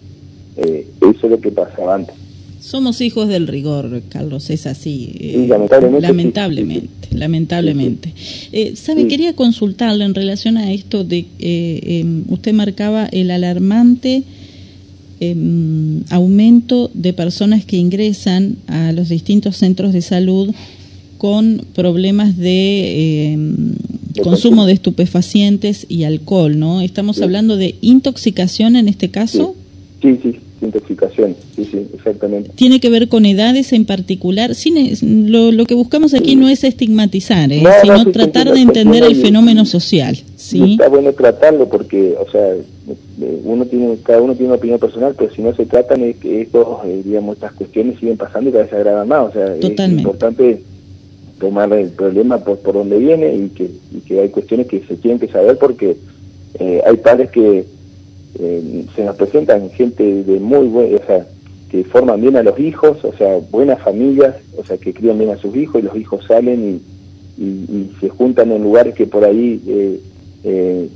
Eh, 0.56 0.86
eso 1.02 1.26
es 1.26 1.30
lo 1.30 1.38
que 1.38 1.50
pasaba 1.50 1.96
antes. 1.96 2.14
Somos 2.60 3.02
hijos 3.02 3.28
del 3.28 3.46
rigor, 3.46 4.00
Carlos, 4.08 4.48
es 4.48 4.66
así. 4.66 5.12
Eh, 5.20 5.44
lamentablemente. 5.46 6.06
Lamentablemente, 6.06 7.08
lamentablemente. 7.10 8.14
Eh, 8.52 8.74
¿Sabe? 8.74 9.08
Quería 9.08 9.36
consultarle 9.36 10.06
en 10.06 10.14
relación 10.14 10.56
a 10.56 10.72
esto 10.72 11.04
de, 11.04 11.26
em, 11.40 12.24
usted 12.30 12.54
marcaba 12.54 13.04
el 13.04 13.30
alarmante 13.30 14.22
Em, 15.24 16.02
aumento 16.10 16.90
de 16.94 17.12
personas 17.12 17.64
que 17.64 17.76
ingresan 17.76 18.56
a 18.66 18.90
los 18.90 19.08
distintos 19.08 19.56
centros 19.56 19.92
de 19.92 20.02
salud 20.02 20.52
con 21.16 21.64
problemas 21.76 22.36
de 22.36 23.30
em, 23.30 23.74
consumo 24.20 24.66
de 24.66 24.72
estupefacientes 24.72 25.86
y 25.88 26.02
alcohol, 26.02 26.58
¿no? 26.58 26.80
Estamos 26.80 27.22
hablando 27.22 27.56
de 27.56 27.76
intoxicación 27.82 28.74
en 28.74 28.88
este 28.88 29.10
caso. 29.10 29.54
Sí, 30.02 30.18
sí, 30.20 30.34
intoxicación, 30.60 31.36
sí, 31.54 31.68
sí, 31.70 31.86
exactamente. 31.94 32.50
¿Tiene 32.56 32.80
que 32.80 32.88
ver 32.88 33.06
con 33.06 33.24
edades 33.24 33.72
en 33.72 33.84
particular? 33.84 34.56
Sin, 34.56 35.30
lo, 35.30 35.52
lo 35.52 35.66
que 35.66 35.74
buscamos 35.74 36.14
aquí 36.14 36.34
no 36.34 36.48
es 36.48 36.64
estigmatizar, 36.64 37.52
¿eh? 37.52 37.62
sino 37.82 38.06
tratar 38.06 38.52
de 38.52 38.60
entender 38.60 39.04
el 39.04 39.14
fenómeno 39.14 39.66
social. 39.66 40.18
¿Sí? 40.52 40.72
Está 40.72 40.88
bueno 40.88 41.12
tratarlo 41.12 41.68
porque, 41.68 42.14
o 42.18 42.30
sea, 42.30 42.54
uno 43.44 43.64
tiene, 43.66 43.96
cada 44.02 44.20
uno 44.20 44.34
tiene 44.34 44.48
una 44.48 44.56
opinión 44.56 44.78
personal, 44.78 45.14
pero 45.16 45.32
si 45.32 45.42
no 45.42 45.54
se 45.54 45.66
tratan, 45.66 46.02
es 46.02 46.16
que 46.16 46.42
estos, 46.42 46.66
eh, 46.84 47.02
digamos, 47.04 47.36
estas 47.36 47.52
cuestiones 47.52 47.98
siguen 47.98 48.16
pasando 48.16 48.50
y 48.50 48.52
cada 48.52 48.64
vez 48.64 48.70
se 48.70 48.76
agravan 48.76 49.08
más. 49.08 49.28
O 49.28 49.32
sea, 49.32 49.56
es 49.56 49.78
importante 49.78 50.62
tomar 51.38 51.72
el 51.72 51.90
problema 51.90 52.38
por, 52.38 52.58
por 52.58 52.74
donde 52.74 52.98
viene 52.98 53.34
y 53.34 53.48
que, 53.48 53.70
y 53.92 54.00
que 54.00 54.20
hay 54.20 54.28
cuestiones 54.28 54.68
que 54.68 54.80
se 54.86 54.96
tienen 54.96 55.18
que 55.18 55.28
saber 55.28 55.58
porque 55.58 55.96
eh, 56.58 56.82
hay 56.86 56.96
padres 56.98 57.30
que 57.30 57.64
eh, 58.38 58.84
se 58.94 59.04
nos 59.04 59.16
presentan 59.16 59.70
gente 59.70 60.22
de 60.22 60.38
muy 60.38 60.68
buena, 60.68 60.96
o 60.96 61.06
sea, 61.06 61.26
que 61.70 61.84
forman 61.84 62.20
bien 62.20 62.36
a 62.36 62.42
los 62.42 62.58
hijos, 62.60 63.04
o 63.04 63.12
sea, 63.14 63.40
buenas 63.50 63.80
familias, 63.80 64.36
o 64.56 64.64
sea, 64.64 64.76
que 64.76 64.92
crían 64.92 65.18
bien 65.18 65.30
a 65.30 65.38
sus 65.38 65.56
hijos 65.56 65.80
y 65.80 65.84
los 65.86 65.96
hijos 65.96 66.24
salen 66.26 66.80
y, 67.38 67.42
y, 67.42 67.90
se 68.00 68.08
juntan 68.08 68.52
en 68.52 68.62
lugares 68.62 68.94
que 68.94 69.06
por 69.06 69.24
ahí 69.24 69.60
eh, 69.66 70.00
eh, 70.44 70.88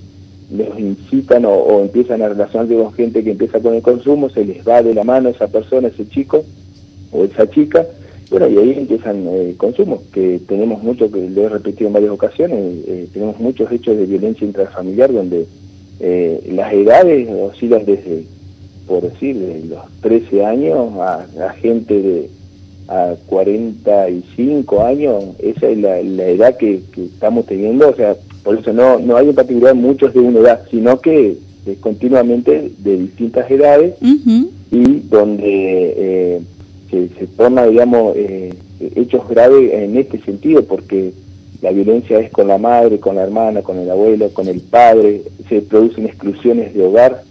les 0.51 0.79
incitan 0.79 1.45
o, 1.45 1.81
empiezan 1.81 2.23
a 2.23 2.29
relacionarse 2.29 2.77
con 2.77 2.93
gente 2.93 3.25
que 3.25 3.33
empieza 3.33 3.61
con 3.61 3.75
el 3.75 3.83
consumo, 3.83 4.31
se 4.31 4.45
les 4.45 4.67
va 4.67 4.83
de 4.83 4.95
la 4.95 5.05
mano 5.05 5.29
esa 5.29 5.49
persona, 5.49 5.89
ese 5.89 6.09
chico 6.09 6.45
o 7.13 7.25
esa 7.25 7.49
chica, 7.51 7.85
bueno, 8.31 8.49
y 8.49 8.59
ahí 8.59 8.75
empiezan 8.77 9.27
el 9.27 9.57
consumo, 9.57 10.03
que 10.13 10.41
tenemos 10.47 10.83
mucho, 10.83 11.11
que 11.11 11.31
lo 11.31 11.43
he 11.43 11.49
repetido 11.49 11.89
en 11.89 11.93
varias 11.95 12.13
ocasiones, 12.13 13.11
tenemos 13.13 13.39
muchos 13.39 13.71
hechos 13.71 13.97
de 13.97 14.07
violencia 14.07 14.47
intrafamiliar 14.47 15.13
donde 15.13 15.47
eh, 15.99 16.43
las 16.53 16.73
edades 16.75 17.29
oscilan 17.29 17.85
desde, 17.87 18.25
por 18.87 19.03
decir, 19.03 19.37
de 19.37 19.65
los 19.65 19.81
13 20.03 20.45
años 20.45 20.93
a, 20.99 21.53
gente 21.61 22.03
de 22.03 22.31
a 22.89 23.15
45 23.27 24.83
años, 24.85 25.25
esa 25.39 25.69
es 25.69 25.79
la, 25.79 25.99
edad 25.99 26.57
que, 26.57 26.81
estamos 26.97 27.47
teniendo, 27.47 27.89
o 27.89 27.95
sea, 27.95 28.15
por 28.47 28.57
eso 28.57 28.73
no, 28.73 29.01
no 29.01 29.17
hay 29.17 29.29
en 29.29 29.35
particular 29.35 29.75
muchos 29.75 30.15
de 30.15 30.21
una 30.21 30.39
edad, 30.39 30.63
sino 30.71 31.01
que 31.01 31.37
continuamente 31.81 32.71
de 32.79 32.97
distintas 32.97 33.51
edades 33.51 33.95
y 34.01 35.01
donde 35.09 35.43
eh, 35.45 36.41
se, 36.89 37.09
se 37.09 37.27
toma, 37.27 37.67
digamos, 37.67 38.15
eh, 38.17 38.55
hechos 38.95 39.29
graves 39.29 39.73
en 39.73 39.97
este 39.97 40.21
sentido, 40.21 40.65
porque 40.65 41.11
la 41.61 41.73
violencia 41.73 42.21
es 42.21 42.31
con 42.31 42.47
la 42.47 42.57
madre, 42.57 43.01
con 43.01 43.17
la 43.17 43.25
hermana, 43.25 43.63
con 43.63 43.79
el 43.79 43.91
abuelo, 43.91 44.31
con 44.33 44.47
el 44.47 44.61
padre, 44.61 45.23
se 45.49 45.63
producen 45.63 46.07
exclusiones 46.07 46.73
de 46.73 46.85
hogar 46.85 47.25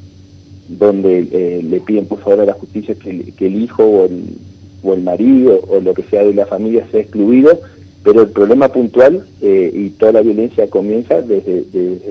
donde 0.67 1.29
eh, 1.31 1.63
le 1.63 1.79
piden 1.79 2.07
por 2.07 2.19
favor 2.19 2.41
a 2.41 2.45
la 2.45 2.53
justicia 2.53 2.93
que, 2.95 3.34
el 3.39 3.55
hijo 3.55 3.84
o 3.84 4.05
el, 4.05 4.36
o 4.84 4.93
el, 4.93 5.01
marido 5.01 5.62
o 5.69 5.79
lo 5.79 5.93
que 5.93 6.03
sea 6.03 6.25
de 6.25 6.34
la 6.34 6.45
familia 6.45 6.86
sea 6.91 7.00
excluido, 7.00 7.57
pero 8.05 8.21
el 8.21 8.29
problema 8.29 8.71
puntual 8.71 9.25
eh, 9.41 9.71
y 9.75 9.89
toda 9.89 10.12
la 10.12 10.21
violencia 10.21 10.69
comienza 10.69 11.24
desde, 11.24 11.65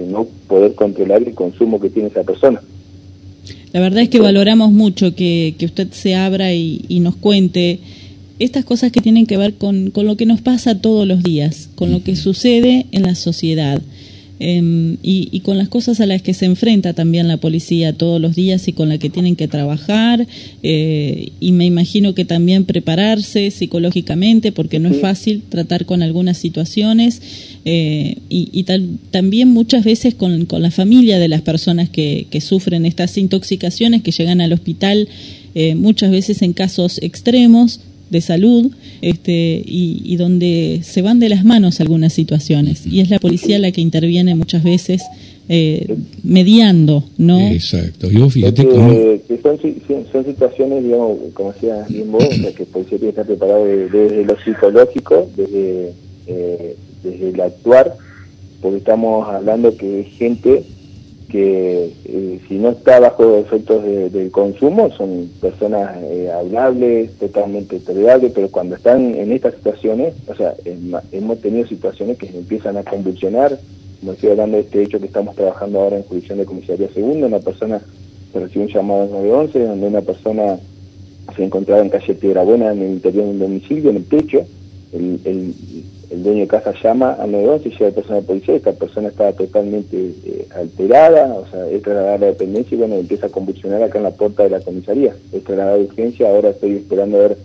no 0.08 0.26
poder 0.48 0.74
controlar 0.74 1.22
el 1.22 1.34
consumo 1.34 1.80
que 1.80 1.88
tiene 1.88 2.08
esa 2.08 2.24
persona. 2.24 2.60
La 3.72 3.80
verdad 3.80 4.00
es 4.00 4.08
que 4.08 4.18
valoramos 4.18 4.72
mucho 4.72 5.14
que, 5.14 5.54
que 5.56 5.66
usted 5.66 5.88
se 5.92 6.16
abra 6.16 6.52
y, 6.52 6.84
y 6.88 6.98
nos 6.98 7.14
cuente 7.14 7.78
estas 8.40 8.64
cosas 8.64 8.90
que 8.90 9.00
tienen 9.00 9.26
que 9.26 9.36
ver 9.36 9.54
con, 9.54 9.92
con, 9.92 10.06
lo 10.06 10.16
que 10.16 10.26
nos 10.26 10.40
pasa 10.40 10.80
todos 10.80 11.06
los 11.06 11.22
días, 11.22 11.70
con 11.76 11.92
lo 11.92 12.02
que 12.02 12.16
sucede 12.16 12.86
en 12.90 13.02
la 13.02 13.14
sociedad 13.14 13.80
em, 14.38 14.96
y, 15.02 15.40
con 15.40 15.58
las 15.58 15.68
cosas 15.68 16.00
a 16.00 16.06
las 16.06 16.22
que 16.22 16.34
se 16.34 16.46
enfrenta 16.46 16.92
también 16.92 17.28
la 17.28 17.36
policía 17.36 17.92
todos 17.92 18.20
los 18.20 18.34
días 18.34 18.66
y 18.68 18.72
con 18.72 18.88
las 18.88 18.98
que 18.98 19.10
tienen 19.10 19.36
que 19.36 19.48
trabajar 19.48 20.26
eh, 20.62 21.32
y 21.40 21.52
me 21.52 21.66
imagino 21.66 22.14
que 22.14 22.24
también 22.24 22.64
prepararse 22.64 23.50
psicológicamente 23.50 24.52
porque 24.52 24.78
no 24.78 24.88
es 24.88 25.00
fácil 25.00 25.42
tratar 25.48 25.86
con 25.86 26.02
algunas 26.02 26.38
situaciones 26.38 27.20
eh, 27.64 28.16
y, 28.28 28.64
también 29.10 29.48
muchas 29.48 29.84
veces 29.84 30.14
con, 30.14 30.46
con, 30.46 30.62
la 30.62 30.70
familia 30.70 31.18
de 31.18 31.28
las 31.28 31.42
personas 31.42 31.88
que, 31.88 32.26
que 32.30 32.40
sufren 32.40 32.86
estas 32.86 33.16
intoxicaciones 33.18 34.02
que 34.02 34.12
llegan 34.12 34.40
al 34.40 34.52
hospital 34.52 35.08
eh, 35.54 35.74
muchas 35.76 36.10
veces 36.10 36.42
en 36.42 36.52
casos 36.52 36.98
extremos 37.02 37.80
de 38.14 38.20
salud 38.20 38.70
este, 39.02 39.62
y, 39.66 40.16
donde 40.16 40.80
se 40.84 41.02
van 41.02 41.18
de 41.18 41.28
las 41.28 41.44
manos 41.44 41.80
algunas 41.80 42.12
situaciones 42.12 42.86
y 42.86 43.00
es 43.00 43.10
la 43.10 43.18
policía 43.18 43.58
la 43.58 43.72
que 43.72 43.80
interviene 43.80 44.36
muchas 44.36 44.62
veces 44.62 45.02
eh, 45.48 45.96
mediando, 46.22 47.04
¿no? 47.18 47.40
Exacto. 47.50 48.08
Yo 48.08 48.30
fíjate 48.30 48.66
que 48.66 49.40
son, 49.42 49.58
son, 50.12 50.24
situaciones, 50.24 50.84
digamos, 50.84 51.18
como 51.34 51.52
decía 51.52 51.84
bien 51.88 52.12
vos, 52.12 52.24
que 52.28 52.62
el 52.62 52.68
policía 52.68 52.98
tiene 52.98 53.12
que 53.12 53.20
estar 53.20 53.26
preparado 53.26 53.64
desde, 53.66 54.24
lo 54.24 54.36
psicológico, 54.42 55.28
desde, 55.36 55.92
eh, 56.28 56.76
desde 57.02 57.30
el 57.30 57.40
actuar, 57.40 57.96
porque 58.62 58.78
estamos 58.78 59.28
hablando 59.28 59.76
que 59.76 60.04
gente 60.16 60.62
que 61.28 61.92
eh, 62.04 62.40
si 62.46 62.54
no 62.56 62.70
está 62.70 63.00
bajo 63.00 63.36
efectos 63.36 63.82
del 63.84 64.30
consumo 64.30 64.90
son 64.90 65.30
personas 65.40 65.96
eh, 66.02 66.30
hablables, 66.30 67.12
totalmente 67.18 67.78
tolerables, 67.80 68.32
pero 68.34 68.48
cuando 68.50 68.76
están 68.76 69.14
en 69.14 69.32
estas 69.32 69.54
situaciones, 69.54 70.14
o 70.26 70.34
sea, 70.34 70.54
hemos 71.12 71.40
tenido 71.40 71.66
situaciones 71.66 72.18
que 72.18 72.26
empiezan 72.26 72.76
a 72.76 72.84
convulsionar, 72.84 73.58
como 74.00 74.12
estoy 74.12 74.30
hablando 74.30 74.56
de 74.56 74.64
este 74.64 74.82
hecho 74.82 75.00
que 75.00 75.06
estamos 75.06 75.34
trabajando 75.34 75.80
ahora 75.80 75.96
en 75.96 76.02
jurisdicción 76.02 76.38
de 76.38 76.44
comisaría 76.44 76.88
segunda, 76.90 77.26
una 77.26 77.40
persona 77.40 77.80
recibió 78.34 78.66
un 78.66 78.72
llamado 78.72 79.04
en 79.04 79.10
911, 79.12 79.66
donde 79.66 79.86
una 79.86 80.00
persona 80.02 80.58
se 81.34 81.44
encontraba 81.44 81.82
en 81.82 81.88
calle 81.88 82.14
Piedra 82.14 82.42
Buena, 82.42 82.72
en 82.72 82.82
el 82.82 82.90
interior 82.90 83.24
de 83.24 83.30
un 83.30 83.38
domicilio, 83.38 83.90
en 83.90 83.96
el 83.96 84.04
techo, 84.04 84.44
el, 84.92 85.20
el 85.24 85.54
el 86.14 86.22
dueño 86.22 86.40
de 86.42 86.46
casa 86.46 86.72
llama 86.82 87.14
al 87.14 87.32
911 87.32 87.68
y 87.68 87.72
llega 87.72 87.86
el 87.88 87.94
personal 87.94 88.20
de 88.20 88.26
policía, 88.26 88.54
esta 88.54 88.72
persona 88.72 89.08
estaba 89.08 89.32
totalmente 89.32 89.96
eh, 90.24 90.46
alterada, 90.54 91.34
o 91.34 91.46
sea, 91.50 91.68
es 91.68 91.82
trasladada 91.82 92.14
a 92.14 92.18
la 92.18 92.26
dependencia 92.26 92.74
y 92.74 92.78
bueno, 92.78 92.94
empieza 92.94 93.26
a 93.26 93.30
convulsionar 93.30 93.82
acá 93.82 93.98
en 93.98 94.04
la 94.04 94.10
puerta 94.12 94.44
de 94.44 94.50
la 94.50 94.60
comisaría. 94.60 95.14
Es 95.32 95.42
trasladada 95.42 95.76
de 95.76 95.84
urgencia, 95.84 96.30
ahora 96.30 96.50
estoy 96.50 96.76
esperando 96.76 97.16
a 97.16 97.20
ver 97.20 97.36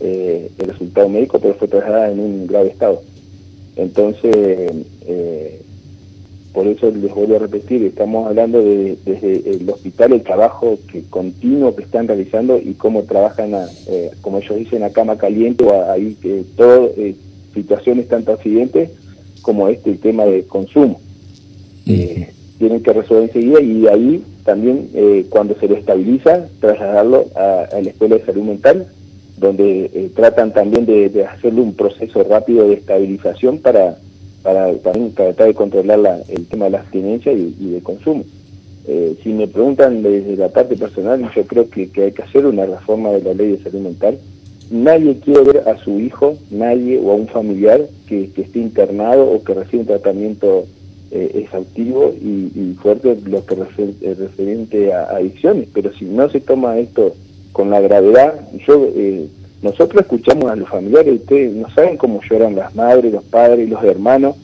eh, 0.00 0.50
el 0.58 0.68
resultado 0.68 1.08
médico, 1.08 1.38
pero 1.38 1.54
fue 1.54 1.68
trasladada 1.68 2.10
en 2.10 2.20
un 2.20 2.46
grave 2.46 2.68
estado. 2.68 3.02
Entonces, 3.76 4.34
eh, 5.06 5.62
por 6.54 6.66
eso 6.66 6.90
les 6.90 7.14
vuelvo 7.14 7.36
a 7.36 7.40
repetir, 7.40 7.84
estamos 7.84 8.26
hablando 8.26 8.62
de, 8.62 8.96
desde 9.04 9.56
el 9.56 9.68
hospital, 9.68 10.14
el 10.14 10.22
trabajo 10.22 10.78
que 10.90 11.02
continuo 11.02 11.76
que 11.76 11.84
están 11.84 12.08
realizando 12.08 12.58
y 12.58 12.74
cómo 12.74 13.04
trabajan, 13.04 13.52
como 14.20 14.38
ellos 14.38 14.56
dicen, 14.56 14.82
a 14.82 14.90
cama 14.90 15.16
caliente 15.16 15.64
o 15.64 15.90
ahí 15.92 16.16
que 16.20 16.42
todo 16.56 16.90
situaciones 17.54 18.08
tanto 18.08 18.32
accidentes 18.32 18.90
como 19.42 19.68
este 19.68 19.90
el 19.90 19.98
tema 19.98 20.24
de 20.24 20.44
consumo. 20.44 21.00
Eh, 21.86 22.28
tienen 22.58 22.82
que 22.82 22.92
resolver 22.92 23.24
enseguida 23.24 23.60
y 23.60 23.86
ahí 23.86 24.24
también 24.44 24.90
eh, 24.94 25.26
cuando 25.28 25.54
se 25.58 25.68
lo 25.68 25.76
estabiliza 25.76 26.46
trasladarlo 26.60 27.26
a, 27.34 27.66
la 27.72 27.90
Escuela 27.90 28.16
de 28.16 28.24
Salud 28.24 28.42
Mental 28.42 28.86
donde 29.38 29.90
eh, 29.94 30.10
tratan 30.14 30.52
también 30.52 30.84
de, 30.84 31.24
hacerle 31.24 31.62
un 31.62 31.74
proceso 31.74 32.22
rápido 32.24 32.68
de 32.68 32.74
estabilización 32.74 33.58
para, 33.58 33.96
para, 34.42 34.70
tratar 35.14 35.46
de 35.46 35.54
controlar 35.54 36.22
el 36.28 36.46
tema 36.46 36.66
de 36.66 36.72
la 36.72 36.80
abstinencia 36.80 37.32
y, 37.32 37.52
de 37.52 37.80
consumo. 37.80 38.24
si 39.22 39.30
me 39.30 39.48
preguntan 39.48 40.02
desde 40.02 40.36
la 40.36 40.50
parte 40.50 40.76
personal, 40.76 41.26
yo 41.34 41.44
creo 41.44 41.70
que, 41.70 41.88
que 41.88 42.02
hay 42.04 42.12
que 42.12 42.22
hacer 42.22 42.44
una 42.44 42.66
reforma 42.66 43.12
de 43.12 43.22
la 43.22 43.32
ley 43.32 43.52
de 43.52 43.62
salud 43.62 43.80
mental 43.80 44.18
Nadie 44.70 45.18
quiere 45.18 45.42
ver 45.42 45.68
a 45.68 45.76
su 45.78 45.98
hijo, 45.98 46.38
nadie 46.52 47.00
o 47.02 47.10
a 47.10 47.16
un 47.16 47.26
familiar 47.26 47.80
que, 48.06 48.30
esté 48.36 48.60
internado 48.60 49.28
o 49.28 49.42
que 49.42 49.52
reciba 49.52 49.80
un 49.80 49.86
tratamiento 49.88 50.64
eh, 51.10 51.42
exhaustivo 51.42 52.14
y, 52.14 52.76
fuerte 52.80 53.18
lo 53.26 53.44
que 53.44 53.56
refer, 53.56 53.94
referente 54.16 54.92
a, 54.92 55.06
adicciones. 55.06 55.66
Pero 55.74 55.92
si 55.94 56.04
no 56.04 56.30
se 56.30 56.40
toma 56.40 56.78
esto 56.78 57.16
con 57.50 57.70
la 57.70 57.80
gravedad, 57.80 58.48
yo 58.64 58.88
eh, 58.94 59.26
nosotros 59.60 60.02
escuchamos 60.02 60.48
a 60.48 60.54
los 60.54 60.68
familiares, 60.68 61.20
ustedes 61.20 61.52
no 61.52 61.68
saben 61.70 61.96
cómo 61.96 62.20
lloran 62.30 62.54
las 62.54 62.72
madres, 62.76 63.12
los 63.12 63.24
padres, 63.24 63.68
los 63.68 63.82
hermanos. 63.82 64.36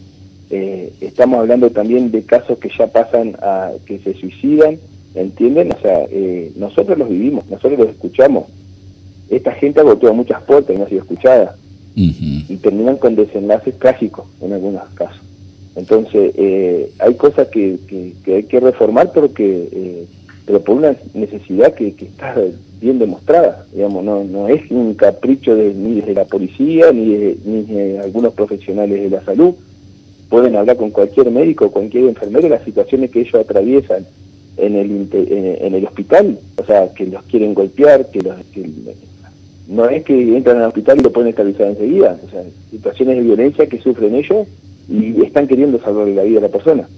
Eh, 0.50 0.92
estamos 1.00 1.38
hablando 1.38 1.70
también 1.70 2.10
de 2.10 2.24
casos 2.24 2.58
que 2.58 2.70
ya 2.76 2.88
pasan 2.88 3.36
a 3.42 3.70
que 3.86 4.00
se 4.00 4.14
suicidan, 4.14 4.76
¿entienden? 5.14 5.72
O 5.72 5.80
sea, 5.80 6.04
nosotros 6.56 6.98
los 6.98 7.08
vivimos, 7.08 7.48
nosotros 7.48 7.78
los 7.78 7.90
escuchamos 7.90 8.46
esta 9.30 9.52
gente 9.52 9.80
ha 9.80 10.12
muchas 10.12 10.42
puertas 10.42 10.74
y 10.74 10.78
no 10.78 10.84
ha 10.84 10.88
sido 10.88 11.02
escuchada. 11.02 11.56
Y 11.94 12.56
terminan 12.56 12.98
con 12.98 13.16
desenlaces 13.16 13.78
trágicos 13.78 14.26
en 14.42 14.52
algunos 14.52 14.84
casos. 14.90 15.22
Entonces, 15.76 16.32
eh, 16.36 16.90
hay 16.98 17.14
cosas 17.14 17.48
que, 17.48 17.78
que, 17.86 18.34
hay 18.34 18.42
que 18.44 18.60
reformar, 18.60 19.12
pero 19.12 19.32
que 19.32 19.68
eh, 19.72 20.06
pero 20.46 20.62
por 20.62 20.76
una 20.76 20.94
necesidad 21.12 21.74
que, 21.74 21.94
que, 21.94 22.04
está 22.04 22.34
bien 22.80 22.98
demostrada. 22.98 23.66
Digamos, 23.74 24.04
no, 24.04 24.22
no 24.24 24.48
es 24.48 24.70
un 24.70 24.94
capricho 24.94 25.56
de, 25.56 25.74
ni 25.74 26.00
de 26.00 26.14
la 26.14 26.24
policía, 26.24 26.92
ni 26.92 27.16
de, 27.16 27.36
ni 27.44 27.62
de 27.62 27.98
algunos 27.98 28.32
profesionales 28.32 29.02
de 29.02 29.10
la 29.10 29.24
salud. 29.24 29.54
Pueden 30.28 30.54
hablar 30.54 30.76
con 30.76 30.90
cualquier 30.90 31.30
médico, 31.30 31.70
cualquier 31.70 32.04
enfermero, 32.04 32.48
las 32.48 32.62
situaciones 32.62 33.10
que 33.10 33.20
ellos 33.20 33.34
atraviesan 33.34 34.06
en 34.56 34.76
el, 34.76 35.08
en 35.12 35.74
el 35.74 35.84
hospital, 35.84 36.38
o 36.56 36.64
sea, 36.64 36.92
que 36.94 37.06
los 37.06 37.22
quieren 37.24 37.52
golpear, 37.52 38.08
que 38.10 38.22
los... 38.22 38.36
no 39.68 39.88
es 39.88 40.04
que 40.04 40.36
entran 40.36 40.58
al 40.58 40.68
hospital 40.68 40.98
y 40.98 41.02
lo 41.02 41.12
pueden 41.12 41.30
estabilizar 41.30 41.68
enseguida, 41.68 42.18
o 42.24 42.30
sea, 42.30 42.42
situaciones 42.70 43.16
de 43.16 43.22
violencia 43.22 43.66
que 43.66 43.80
sufren 43.80 44.14
ellos 44.14 44.46
y 44.88 45.20
están 45.22 45.48
queriendo 45.48 45.80
salvar 45.80 46.06
la 46.08 46.22
vida 46.22 46.40
de 46.40 46.46
la 46.46 46.52
persona. 46.52 46.88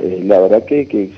Eh, 0.00 0.22
la 0.24 0.38
verdad 0.40 0.64
que, 0.64 0.86
que 0.86 1.10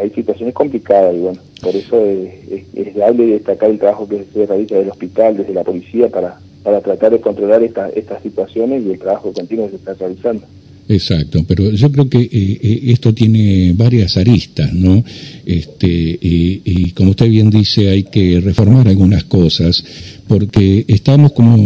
hay 0.00 0.10
situaciones 0.10 0.54
complicadas 0.54 1.14
y 1.14 1.18
bueno, 1.18 1.40
por 1.62 1.74
eso 1.74 2.04
es, 2.04 2.72
de 2.72 3.26
destacar 3.26 3.70
el 3.70 3.78
trabajo 3.78 4.08
que 4.08 4.24
se 4.32 4.46
realiza 4.46 4.74
desde 4.74 4.82
el 4.82 4.90
hospital, 4.90 5.36
desde 5.36 5.54
la 5.54 5.64
policía 5.64 6.08
para, 6.08 6.38
para 6.62 6.80
tratar 6.80 7.12
de 7.12 7.20
controlar 7.20 7.62
estas 7.62 8.22
situaciones 8.22 8.84
y 8.84 8.92
el 8.92 8.98
trabajo 8.98 9.32
continuo 9.32 9.66
que 9.66 9.72
se 9.72 9.76
está 9.76 9.94
realizando. 9.94 10.46
Exacto, 10.92 11.44
pero 11.46 11.70
yo 11.70 11.90
creo 11.90 12.08
que 12.08 12.18
eh, 12.18 12.28
eh, 12.30 12.80
esto 12.88 13.14
tiene 13.14 13.72
varias 13.72 14.16
aristas, 14.16 14.72
¿no? 14.74 15.02
Este, 15.46 16.18
y 16.20 16.90
como 16.90 17.10
usted 17.10 17.28
bien 17.28 17.48
dice, 17.50 17.88
hay 17.88 18.02
que 18.04 18.40
reformar 18.40 18.86
algunas 18.88 19.24
cosas, 19.24 19.82
porque 20.28 20.84
estamos 20.88 21.32
como, 21.32 21.56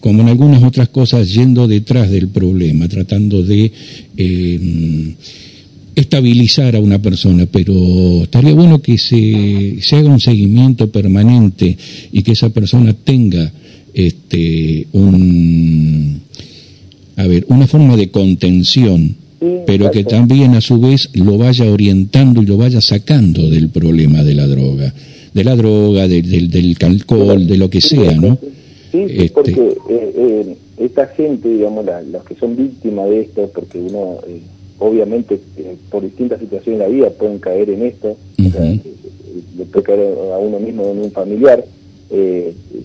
como 0.00 0.22
en 0.22 0.28
algunas 0.28 0.62
otras 0.62 0.90
cosas 0.90 1.32
yendo 1.32 1.66
detrás 1.66 2.10
del 2.10 2.28
problema, 2.28 2.88
tratando 2.88 3.42
de 3.42 3.72
estabilizar 5.94 6.76
a 6.76 6.80
una 6.80 7.00
persona, 7.00 7.46
pero 7.46 8.22
estaría 8.24 8.52
bueno 8.52 8.80
que 8.80 8.98
se, 8.98 9.78
se 9.80 9.96
haga 9.96 10.10
un 10.10 10.20
seguimiento 10.20 10.90
permanente 10.90 11.76
y 12.12 12.22
que 12.22 12.32
esa 12.32 12.50
persona 12.50 12.92
tenga 12.92 13.52
este 13.94 14.86
un 14.92 16.20
a 17.18 17.26
ver, 17.26 17.44
una 17.48 17.66
forma 17.66 17.96
de 17.96 18.10
contención, 18.10 19.16
pero 19.66 19.90
que 19.90 20.04
también 20.04 20.54
a 20.54 20.60
su 20.60 20.80
vez 20.80 21.10
lo 21.14 21.36
vaya 21.36 21.70
orientando 21.70 22.42
y 22.42 22.46
lo 22.46 22.56
vaya 22.56 22.80
sacando 22.80 23.50
del 23.50 23.68
problema 23.68 24.24
de 24.24 24.34
la 24.34 24.46
droga, 24.46 24.94
de 25.34 25.44
la 25.44 25.54
droga, 25.54 26.08
del, 26.08 26.50
del 26.50 26.76
alcohol, 26.80 27.46
de 27.46 27.56
lo 27.56 27.68
que 27.68 27.80
sea, 27.80 28.14
¿no? 28.14 28.38
Sí, 28.90 29.04
este, 29.08 29.28
porque 29.30 29.52
eh, 29.52 30.12
eh, 30.16 30.56
esta 30.78 31.06
gente, 31.08 31.48
digamos, 31.48 31.84
los 32.10 32.24
que 32.24 32.34
son 32.36 32.56
víctimas 32.56 33.10
de 33.10 33.20
esto, 33.20 33.50
porque 33.52 33.78
uno 33.78 34.18
eh, 34.26 34.40
obviamente 34.78 35.40
eh, 35.56 35.76
por 35.90 36.02
distintas 36.02 36.40
situaciones 36.40 36.78
de 36.80 36.86
la 36.86 36.92
vida 36.92 37.10
pueden 37.10 37.38
caer 37.38 37.68
en 37.70 37.82
esto, 37.82 38.16
eh, 38.38 38.80
le 39.56 39.64
puede 39.64 39.84
caer 39.84 40.14
a 40.32 40.38
uno 40.38 40.60
mismo 40.60 40.88
en 40.90 40.98
un 40.98 41.10
familiar, 41.10 41.64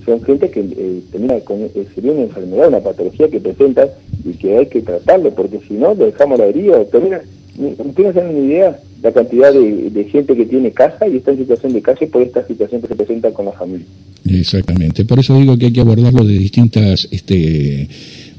son 0.05 0.21
gente 0.23 0.49
que 0.49 0.63
termina 1.11 1.39
con, 1.41 1.59
sería 1.95 2.11
una 2.11 2.23
enfermedad, 2.23 2.67
una 2.67 2.81
patología 2.81 3.29
que 3.29 3.39
presenta 3.39 3.87
y 4.23 4.33
que 4.33 4.57
hay 4.57 4.65
que 4.67 4.81
tratarlo, 4.81 5.33
porque 5.33 5.59
si 5.67 5.73
no, 5.73 5.93
lo 5.93 6.05
dejamos 6.05 6.39
la 6.39 6.45
herida, 6.45 6.83
termina, 6.85 7.21
no 7.57 7.93
tienes 7.93 8.15
ni 8.15 8.47
idea 8.47 8.79
la 9.01 9.11
cantidad 9.11 9.53
de, 9.53 10.07
gente 10.11 10.35
que 10.35 10.45
tiene 10.45 10.71
casa 10.71 11.07
y 11.07 11.17
está 11.17 11.31
en 11.31 11.39
situación 11.39 11.73
de 11.73 11.81
calle 11.81 12.07
por 12.07 12.21
esta 12.21 12.45
situación 12.47 12.81
que 12.81 12.87
se 12.87 12.95
presenta 12.95 13.31
con 13.31 13.45
la 13.45 13.51
familia. 13.51 13.85
Exactamente, 14.25 15.03
por 15.03 15.19
eso 15.19 15.37
digo 15.37 15.57
que 15.57 15.65
hay 15.65 15.73
que 15.73 15.81
abordarlo 15.81 16.23
de 16.23 16.37
distintas... 16.37 17.07
este 17.11 17.87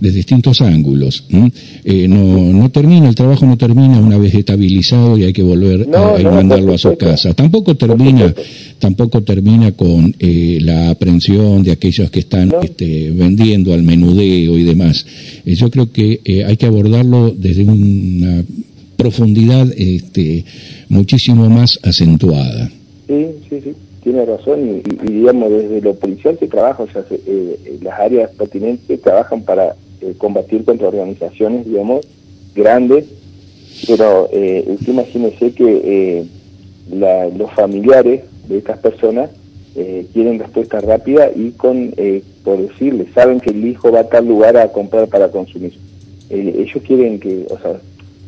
de 0.00 0.10
distintos 0.10 0.60
ángulos. 0.60 1.24
Eh, 1.84 2.08
no, 2.08 2.52
no 2.52 2.70
termina, 2.70 3.08
el 3.08 3.14
trabajo 3.14 3.46
no 3.46 3.56
termina 3.56 3.98
una 3.98 4.18
vez 4.18 4.34
estabilizado 4.34 5.16
y 5.16 5.24
hay 5.24 5.32
que 5.32 5.42
volver 5.42 5.88
a, 5.94 6.18
mandarlo 6.30 6.74
a 6.74 6.78
su 6.78 6.96
casa. 6.96 7.34
Tampoco 7.34 7.76
termina, 7.76 8.34
tampoco 8.78 9.22
termina 9.22 9.72
con 9.72 10.14
eh, 10.18 10.58
la 10.60 10.90
aprehensión 10.90 11.62
de 11.62 11.72
aquellos 11.72 12.10
que 12.10 12.20
están 12.20 12.52
este, 12.62 13.10
vendiendo 13.10 13.72
al 13.72 13.82
menudeo 13.82 14.58
y 14.58 14.62
demás. 14.64 15.06
Eh, 15.44 15.54
yo 15.54 15.70
creo 15.70 15.90
que 15.90 16.20
hay 16.46 16.56
que 16.56 16.66
abordarlo 16.66 17.34
desde 17.36 17.64
una 17.64 18.44
profundidad 18.96 19.68
este, 19.76 20.44
muchísimo 20.88 21.48
más 21.48 21.78
acentuada. 21.82 22.70
Sí, 23.06 23.26
sí, 23.48 23.60
sí 23.62 23.70
tiene 24.04 24.26
razón 24.26 24.82
y, 24.84 25.10
digamos 25.10 25.50
desde 25.50 25.80
lo 25.80 25.94
policial 25.94 26.38
se 26.38 26.46
trabaja, 26.46 26.82
o 26.82 26.88
sea, 26.88 27.02
las 27.80 27.98
áreas 27.98 28.30
pertinentes 28.32 29.00
trabajan 29.00 29.42
para 29.42 29.74
eh, 30.00 30.14
combatir 30.18 30.64
contra 30.64 30.88
organizaciones, 30.88 31.66
digamos, 31.66 32.06
grandes, 32.54 33.06
pero 33.86 34.28
eh, 34.32 34.64
usted 34.68 34.92
imagínese 34.92 35.52
que 35.52 35.80
eh, 35.84 36.24
los 37.36 37.50
familiares 37.52 38.22
de 38.48 38.58
estas 38.58 38.78
personas 38.78 39.30
eh, 39.74 40.06
quieren 40.12 40.38
respuesta 40.38 40.80
rápida 40.80 41.30
y 41.34 41.50
con, 41.52 41.92
por 42.44 42.68
decirle, 42.68 43.06
saben 43.14 43.40
que 43.40 43.50
el 43.50 43.66
hijo 43.66 43.90
va 43.90 44.00
a 44.00 44.08
tal 44.08 44.26
lugar 44.26 44.56
a 44.56 44.68
comprar 44.68 45.08
para 45.08 45.28
consumir. 45.28 45.72
ellos 46.30 46.82
quieren 46.86 47.18
que, 47.18 47.46
o 47.50 47.58
sea, 47.58 47.80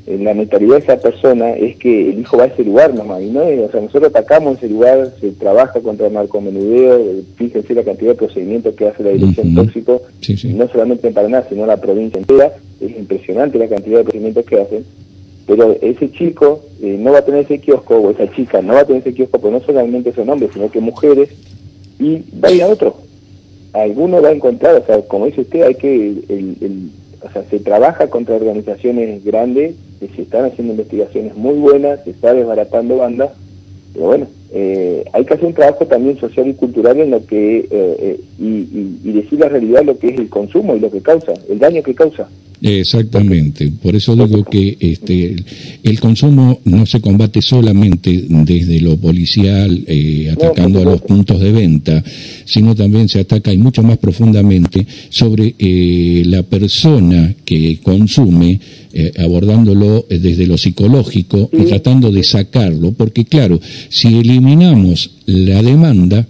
la 0.07 0.35
mentalidad 0.35 0.77
de 0.77 0.83
esa 0.83 0.97
persona 0.99 1.51
es 1.51 1.77
que 1.77 2.11
el 2.11 2.21
hijo 2.21 2.37
va 2.37 2.45
a 2.45 2.47
ese 2.47 2.63
lugar 2.63 2.95
nomás, 2.95 3.23
y 3.23 3.27
no 3.27 3.41
o 3.41 3.71
sea, 3.71 3.81
nosotros 3.81 4.05
atacamos 4.15 4.59
ese 4.59 4.69
lugar, 4.69 5.13
se 5.21 5.33
trabaja 5.33 5.81
contra 5.81 6.07
el 6.07 6.13
narcomenudeo, 6.13 7.23
fíjense 7.35 7.75
la 7.75 7.83
cantidad 7.83 8.13
de 8.13 8.17
procedimientos 8.17 8.75
que 8.75 8.87
hace 8.87 9.03
la 9.03 9.11
dirección 9.11 9.55
tóxico, 9.57 10.03
no 10.45 10.69
solamente 10.69 11.09
en 11.09 11.15
Paraná, 11.15 11.45
sino 11.49 11.67
la 11.67 11.79
provincia 11.79 12.19
entera, 12.19 12.53
es 12.81 12.97
impresionante 12.97 13.59
la 13.59 13.67
cantidad 13.67 13.99
de 13.99 14.05
procedimientos 14.05 14.47
que 14.47 14.61
hacen, 14.61 14.85
pero 15.45 15.77
ese 15.81 16.11
chico 16.13 16.61
eh, 16.81 16.97
no 17.01 17.11
va 17.11 17.19
a 17.19 17.25
tener 17.25 17.45
ese 17.45 17.59
kiosco, 17.59 17.97
o 17.97 18.11
esa 18.13 18.31
chica 18.31 18.63
no 18.63 18.75
va 18.75 18.81
a 18.81 18.87
tener 18.87 19.03
ese 19.03 19.13
kiosco, 19.13 19.41
porque 19.41 19.59
no 19.59 19.65
solamente 19.65 20.13
son 20.13 20.29
hombres, 20.29 20.51
sino 20.55 20.71
que 20.71 20.79
mujeres, 20.79 21.31
y 21.99 22.23
va 22.41 22.49
a 22.49 22.53
ir 22.53 22.63
a 22.63 22.69
otro. 22.69 22.97
Alguno 23.73 24.23
va 24.23 24.29
a 24.29 24.33
encontrar, 24.33 24.77
o 24.77 24.87
sea, 24.87 25.03
como 25.03 25.27
dice 25.27 25.41
usted, 25.41 25.63
hay 25.63 25.75
que 25.75 26.07
el 26.29 26.91
o 27.27 27.33
sea, 27.33 27.45
se 27.51 27.59
trabaja 27.59 28.09
contra 28.09 28.37
organizaciones 28.37 29.25
grandes, 29.25 29.75
se 30.01 30.23
están 30.23 30.47
haciendo 30.47 30.73
investigaciones 30.73 31.37
muy 31.37 31.55
buenas, 31.55 32.05
se 32.05 32.11
está 32.11 32.35
desbaratando 32.35 32.99
bandas, 32.99 33.31
pero 33.93 34.07
bueno, 34.07 34.27
eh, 34.53 35.05
hay 35.13 35.25
que 35.25 35.35
hacer 35.35 35.47
un 35.47 35.55
trabajo 35.55 35.87
también 35.87 36.19
social 36.19 36.47
y 36.47 36.55
cultural 36.55 37.01
en 37.01 37.11
lo 37.11 37.27
que 37.27 37.59
eh, 37.59 37.67
eh, 37.71 38.21
y, 38.39 39.11
decir 39.11 39.41
la 39.41 39.49
realidad 39.49 39.85
lo 39.85 39.99
que 39.99 40.09
es 40.09 40.19
el 40.19 40.29
consumo 40.29 40.77
y 40.77 40.81
lo 40.81 40.91
que 40.91 41.01
causa, 41.01 41.33
el 41.49 41.59
daño 41.59 41.83
que 41.83 41.95
causa. 41.95 42.29
Exactamente, 42.63 43.71
por 43.83 43.95
eso 43.95 44.17
digo 44.17 44.43
que 44.45 44.77
este, 44.81 45.37
el 45.83 46.01
consumo 46.01 46.61
no 46.65 46.87
se 46.87 47.03
combate 47.03 47.43
solamente 47.43 48.25
desde 48.29 48.81
lo 48.81 48.97
policial, 48.97 49.85
atacando 50.33 50.81
a 50.81 50.85
los 50.85 51.03
puntos 51.03 51.39
de 51.39 51.53
venta, 51.53 52.03
sino 52.47 52.75
también 52.75 53.11
se 53.11 53.21
ataca 53.21 53.53
y 53.53 53.59
mucho 53.59 53.83
más 53.83 53.99
profundamente 53.99 54.87
sobre 55.11 55.55
la 56.25 56.43
persona 56.45 57.35
que 57.45 57.79
consume 57.83 58.59
eh, 58.99 59.13
abordándolo 59.19 60.07
eh, 60.09 60.19
desde 60.19 60.47
lo 60.47 60.57
psicológico 60.57 61.51
y 61.53 61.65
tratando 61.65 62.11
de 62.11 62.23
sacarlo, 62.23 62.93
porque 62.93 63.27
claro, 63.27 63.61
si 63.91 64.09
eliminamos 64.17 65.11
la 65.27 65.63
demanda, 65.63 66.27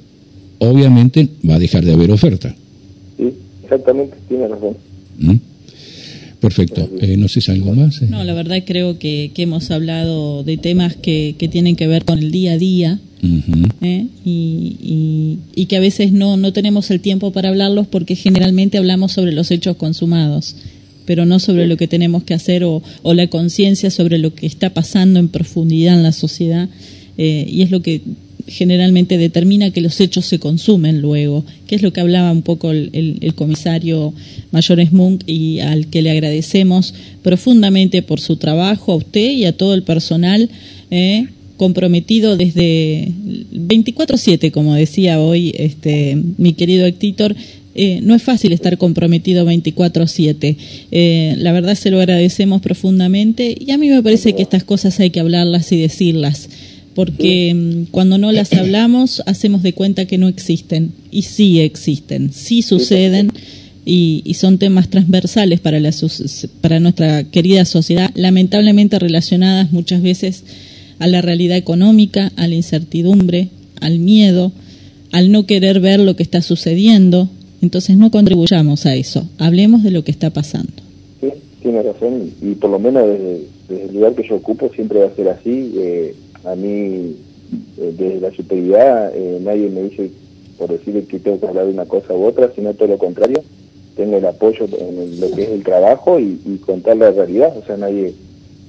obviamente 0.58 1.28
va 1.48 1.54
a 1.54 1.58
dejar 1.60 1.84
de 1.84 1.92
haber 1.92 2.10
oferta. 2.10 2.56
Sí, 3.16 3.32
exactamente, 3.62 4.16
tiene 4.26 4.48
razón. 4.48 4.76
¿Mm? 5.16 5.36
Perfecto. 6.40 6.90
Eh, 7.00 7.16
no 7.16 7.28
sé 7.28 7.40
si 7.40 7.52
algo 7.52 7.72
más. 7.72 8.02
No, 8.02 8.24
la 8.24 8.34
verdad 8.34 8.56
creo 8.66 8.98
que, 8.98 9.30
que 9.32 9.42
hemos 9.42 9.70
hablado 9.70 10.42
de 10.42 10.56
temas 10.56 10.96
que, 10.96 11.36
que, 11.38 11.46
tienen 11.46 11.76
que 11.76 11.86
ver 11.86 12.04
con 12.04 12.18
el 12.18 12.32
día 12.32 12.54
a 12.54 12.58
día 12.58 12.98
y, 13.22 14.08
y, 14.24 15.38
y, 15.54 15.66
que 15.66 15.76
a 15.76 15.80
veces 15.80 16.10
no, 16.10 16.36
no 16.36 16.52
tenemos 16.52 16.90
el 16.90 16.98
tiempo 16.98 17.30
para 17.30 17.48
hablarlos 17.48 17.86
porque 17.86 18.16
generalmente 18.16 18.76
hablamos 18.76 19.12
sobre 19.12 19.30
los 19.30 19.52
hechos 19.52 19.76
consumados 19.76 20.56
pero 21.06 21.24
no 21.24 21.38
sobre 21.38 21.66
lo 21.66 21.76
que 21.76 21.88
tenemos 21.88 22.24
que 22.24 22.34
hacer 22.34 22.64
o, 22.64 22.82
la 23.04 23.26
conciencia 23.28 23.90
sobre 23.90 24.18
lo 24.18 24.34
que 24.34 24.46
está 24.46 24.70
pasando 24.70 25.18
en 25.18 25.28
profundidad 25.28 25.94
en 25.94 26.02
la 26.02 26.12
sociedad. 26.12 26.68
Eh, 27.16 27.46
y 27.48 27.62
es 27.62 27.70
lo 27.70 27.80
que 27.80 28.02
generalmente 28.46 29.18
determina 29.18 29.70
que 29.70 29.80
los 29.80 30.00
hechos 30.00 30.26
se 30.26 30.38
consumen 30.38 31.00
luego, 31.00 31.44
que 31.66 31.74
es 31.74 31.82
lo 31.82 31.92
que 31.92 32.00
hablaba 32.00 32.30
un 32.30 32.42
poco 32.42 32.70
el, 32.70 33.32
comisario 33.34 34.12
Mayor 34.52 34.84
Smunk 34.86 35.22
y 35.26 35.60
al 35.60 35.88
que 35.88 36.02
le 36.02 36.10
agradecemos 36.10 36.94
profundamente 37.22 38.02
por 38.02 38.20
su 38.20 38.36
trabajo, 38.36 38.92
a 38.92 38.96
usted 38.96 39.32
y 39.32 39.44
a 39.46 39.56
todo 39.56 39.74
el 39.74 39.82
personal 39.82 40.48
eh, 40.90 41.26
comprometido 41.56 42.36
desde 42.36 43.10
24/7, 43.52 44.50
como 44.52 44.74
decía 44.74 45.20
hoy 45.20 45.52
este, 45.56 46.16
mi 46.38 46.52
querido 46.52 46.86
Héctor, 46.86 47.34
eh, 47.76 48.00
no 48.02 48.14
es 48.14 48.22
fácil 48.22 48.52
estar 48.52 48.78
comprometido 48.78 49.44
24/7. 49.44 50.56
Eh, 50.90 51.34
la 51.38 51.52
verdad 51.52 51.74
se 51.74 51.90
lo 51.90 51.98
agradecemos 51.98 52.62
profundamente 52.62 53.56
y 53.58 53.70
a 53.70 53.78
mí 53.78 53.88
me 53.88 54.02
parece 54.02 54.34
que 54.34 54.42
estas 54.42 54.64
cosas 54.64 54.98
hay 55.00 55.10
que 55.10 55.20
hablarlas 55.20 55.70
y 55.72 55.76
decirlas, 55.80 56.48
porque 56.94 57.52
mm, 57.54 57.90
cuando 57.90 58.18
no 58.18 58.32
las 58.32 58.52
hablamos 58.54 59.22
hacemos 59.26 59.62
de 59.62 59.74
cuenta 59.74 60.06
que 60.06 60.18
no 60.18 60.28
existen 60.28 60.92
y 61.10 61.22
sí 61.22 61.60
existen, 61.60 62.32
sí 62.32 62.62
suceden. 62.62 63.30
Y, 63.88 64.34
son 64.34 64.58
temas 64.58 64.88
transversales 64.90 65.60
para, 65.60 65.78
la, 65.78 65.94
para 66.60 66.80
nuestra 66.80 67.22
querida 67.22 67.64
sociedad, 67.64 68.10
lamentablemente 68.16 68.98
relacionadas 68.98 69.70
muchas 69.70 70.02
veces 70.02 70.42
a 70.98 71.06
la 71.06 71.22
realidad 71.22 71.56
económica, 71.56 72.32
a 72.34 72.48
la 72.48 72.56
incertidumbre, 72.56 73.50
al 73.80 74.00
miedo, 74.00 74.52
al 75.12 75.30
no 75.30 75.46
querer 75.46 75.80
ver 75.80 76.00
lo 76.00 76.16
que 76.16 76.22
está 76.22 76.42
sucediendo, 76.42 77.30
entonces 77.66 77.96
no 77.96 78.10
contribuyamos 78.10 78.86
a 78.86 78.94
eso, 78.94 79.28
hablemos 79.38 79.82
de 79.82 79.90
lo 79.90 80.04
que 80.04 80.12
está 80.12 80.30
pasando. 80.30 80.72
Sí, 81.20 81.30
tiene 81.60 81.82
razón, 81.82 82.30
y 82.40 82.54
por 82.54 82.70
lo 82.70 82.78
menos 82.78 83.06
desde, 83.06 83.84
el 83.84 83.94
lugar 83.94 84.14
que 84.14 84.26
yo 84.28 84.36
ocupo 84.36 84.70
siempre 84.72 85.00
va 85.00 85.06
a 85.06 85.16
ser 85.16 85.28
así. 85.28 85.74
Eh, 85.76 86.14
a 86.44 86.54
mí 86.54 87.16
eh, 87.78 87.94
desde 87.98 88.20
la 88.20 88.30
superioridad 88.30 89.12
eh, 89.14 89.40
nadie 89.42 89.68
me 89.68 89.82
dice 89.82 90.10
por 90.58 90.70
decir 90.70 91.04
que 91.06 91.18
tengo 91.18 91.40
que 91.40 91.46
hablar 91.46 91.66
de 91.66 91.72
una 91.72 91.86
cosa 91.86 92.14
u 92.14 92.24
otra, 92.24 92.50
sino 92.54 92.72
todo 92.74 92.88
lo 92.88 92.98
contrario. 92.98 93.42
Tengo 93.96 94.16
el 94.18 94.26
apoyo 94.26 94.66
en 94.78 95.20
lo 95.20 95.30
que 95.32 95.42
es 95.42 95.48
el 95.50 95.62
trabajo 95.64 96.20
y, 96.20 96.60
contar 96.64 96.96
la 96.96 97.10
realidad. 97.10 97.56
O 97.56 97.66
sea, 97.66 97.76
nadie 97.76 98.14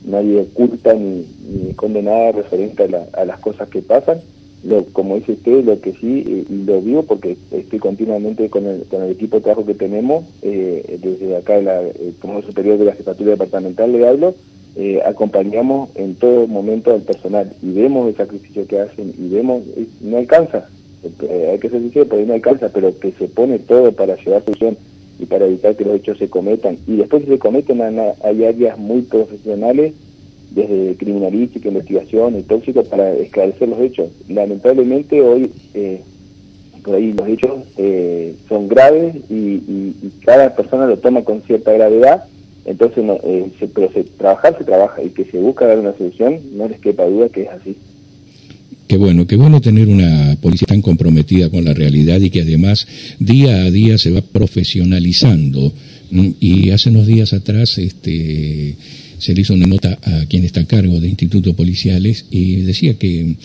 nadie 0.05 0.39
oculta 0.39 0.93
ni, 0.93 1.27
ni 1.47 1.69
esconde 1.69 2.01
nada 2.01 2.31
referente 2.31 2.88
a, 3.13 3.25
las 3.25 3.39
cosas 3.39 3.69
que 3.69 3.81
pasan. 3.81 4.19
Lo, 4.67 4.84
como 4.86 5.15
dice 5.15 5.34
usted, 5.34 5.63
lo 5.63 5.80
que 5.80 5.93
sí, 5.93 6.25
eh, 6.27 6.45
lo 6.65 6.82
digo 6.82 7.03
porque 7.03 7.38
estoy 7.51 7.80
continuamente 7.80 8.49
con 8.49 8.65
el, 8.65 8.84
con 8.84 9.01
el 9.03 9.12
equipo 9.12 9.38
de 9.38 9.43
trabajo 9.43 9.65
que 9.65 9.75
tenemos, 9.75 10.25
eh, 10.41 10.99
desde 11.01 11.38
acá 11.38 11.62
la, 11.62 11.82
el 11.82 12.15
Superior 12.45 12.77
de 12.77 12.86
la 12.86 12.93
Jefatura 12.93 13.32
Departamental 13.32 13.91
le 13.91 14.08
hablo, 14.08 14.36
eh, 14.75 15.01
acompañamos 15.06 15.89
en 15.95 16.15
todo 16.15 16.47
momento 16.47 16.93
al 16.93 17.01
personal 17.01 17.51
y 17.63 17.71
vemos 17.71 18.10
el 18.10 18.15
sacrificio 18.15 18.67
que 18.67 18.80
hacen 18.80 19.13
y 19.17 19.30
vemos, 19.30 19.63
no 20.01 20.17
alcanza, 20.17 20.67
eh, 21.21 21.49
hay 21.51 21.60
que 21.60 21.69
ser 21.69 21.82
sincero, 21.82 22.08
porque 22.08 22.25
no 22.25 22.34
alcanza, 22.34 22.69
pero 22.69 22.97
que 22.99 23.12
se 23.12 23.27
pone 23.27 23.60
todo 23.60 23.91
para 23.91 24.15
llevar 24.17 24.43
solución 24.43 24.77
y 25.19 25.25
para 25.25 25.45
evitar 25.45 25.75
que 25.75 25.86
los 25.86 25.95
hechos 25.95 26.17
se 26.17 26.30
cometan. 26.30 26.77
Y 26.88 26.97
después 26.97 27.23
que 27.23 27.32
se 27.32 27.39
cometen 27.39 27.82
hay 27.82 28.45
áreas 28.45 28.77
muy 28.77 29.01
profesionales, 29.01 29.93
desde 30.51 30.95
criminalística, 30.95 31.69
investigación 31.69 32.39
y 32.39 32.43
tóxico, 32.43 32.83
para 32.83 33.13
esclarecer 33.13 33.69
los 33.69 33.79
hechos. 33.79 34.10
Lamentablemente 34.27 35.21
hoy, 35.21 35.51
eh, 35.73 36.01
por 36.83 36.95
ahí 36.95 37.13
los 37.13 37.27
hechos 37.27 37.63
eh, 37.77 38.36
son 38.47 38.67
graves 38.67 39.15
y, 39.29 39.93
cada 40.23 40.55
persona 40.55 40.86
lo 40.86 40.97
toma 40.97 41.23
con 41.23 41.41
cierta 41.43 41.71
gravedad, 41.71 42.25
entonces 42.65 43.03
no, 43.03 43.17
pero 43.73 43.89
trabajar 44.17 44.57
se 44.57 44.65
trabaja 44.65 45.01
y 45.01 45.10
que 45.10 45.23
se 45.23 45.38
busca 45.38 45.65
dar 45.65 45.79
una 45.79 45.97
solución, 45.97 46.39
no 46.53 46.67
les 46.67 46.79
quepa 46.79 47.05
duda 47.05 47.29
que 47.29 47.43
es 47.43 47.49
así. 47.49 47.77
Qué 48.88 48.95
bueno, 48.95 49.27
qué 49.27 49.36
bueno 49.36 49.60
tener 49.60 49.89
una 49.89 50.38
policía 50.41 50.67
tan 50.67 50.81
comprometida 50.81 51.49
con 51.49 51.65
la 51.65 51.73
realidad 51.73 52.21
y 52.21 52.29
que 52.29 52.41
además 52.41 52.88
día 53.19 53.65
a 53.65 53.71
día 53.71 53.97
se 53.97 54.12
va 54.12 54.21
profesionalizando. 54.21 55.73
Y 56.39 56.69
hace 56.69 56.89
unos 56.89 57.05
días 57.05 57.33
atrás 57.33 57.77
este, 57.79 58.77
se 59.19 59.34
le 59.34 59.41
hizo 59.41 59.53
una 59.53 59.67
nota 59.67 59.97
a 60.03 60.25
quien 60.25 60.43
está 60.43 60.62
a 60.62 60.65
cargo 60.65 60.99
de 60.99 61.10
institutos 61.10 61.56
policiales 61.56 62.25
y 62.32 62.58
decía 62.58 62.97
que 62.97 63.36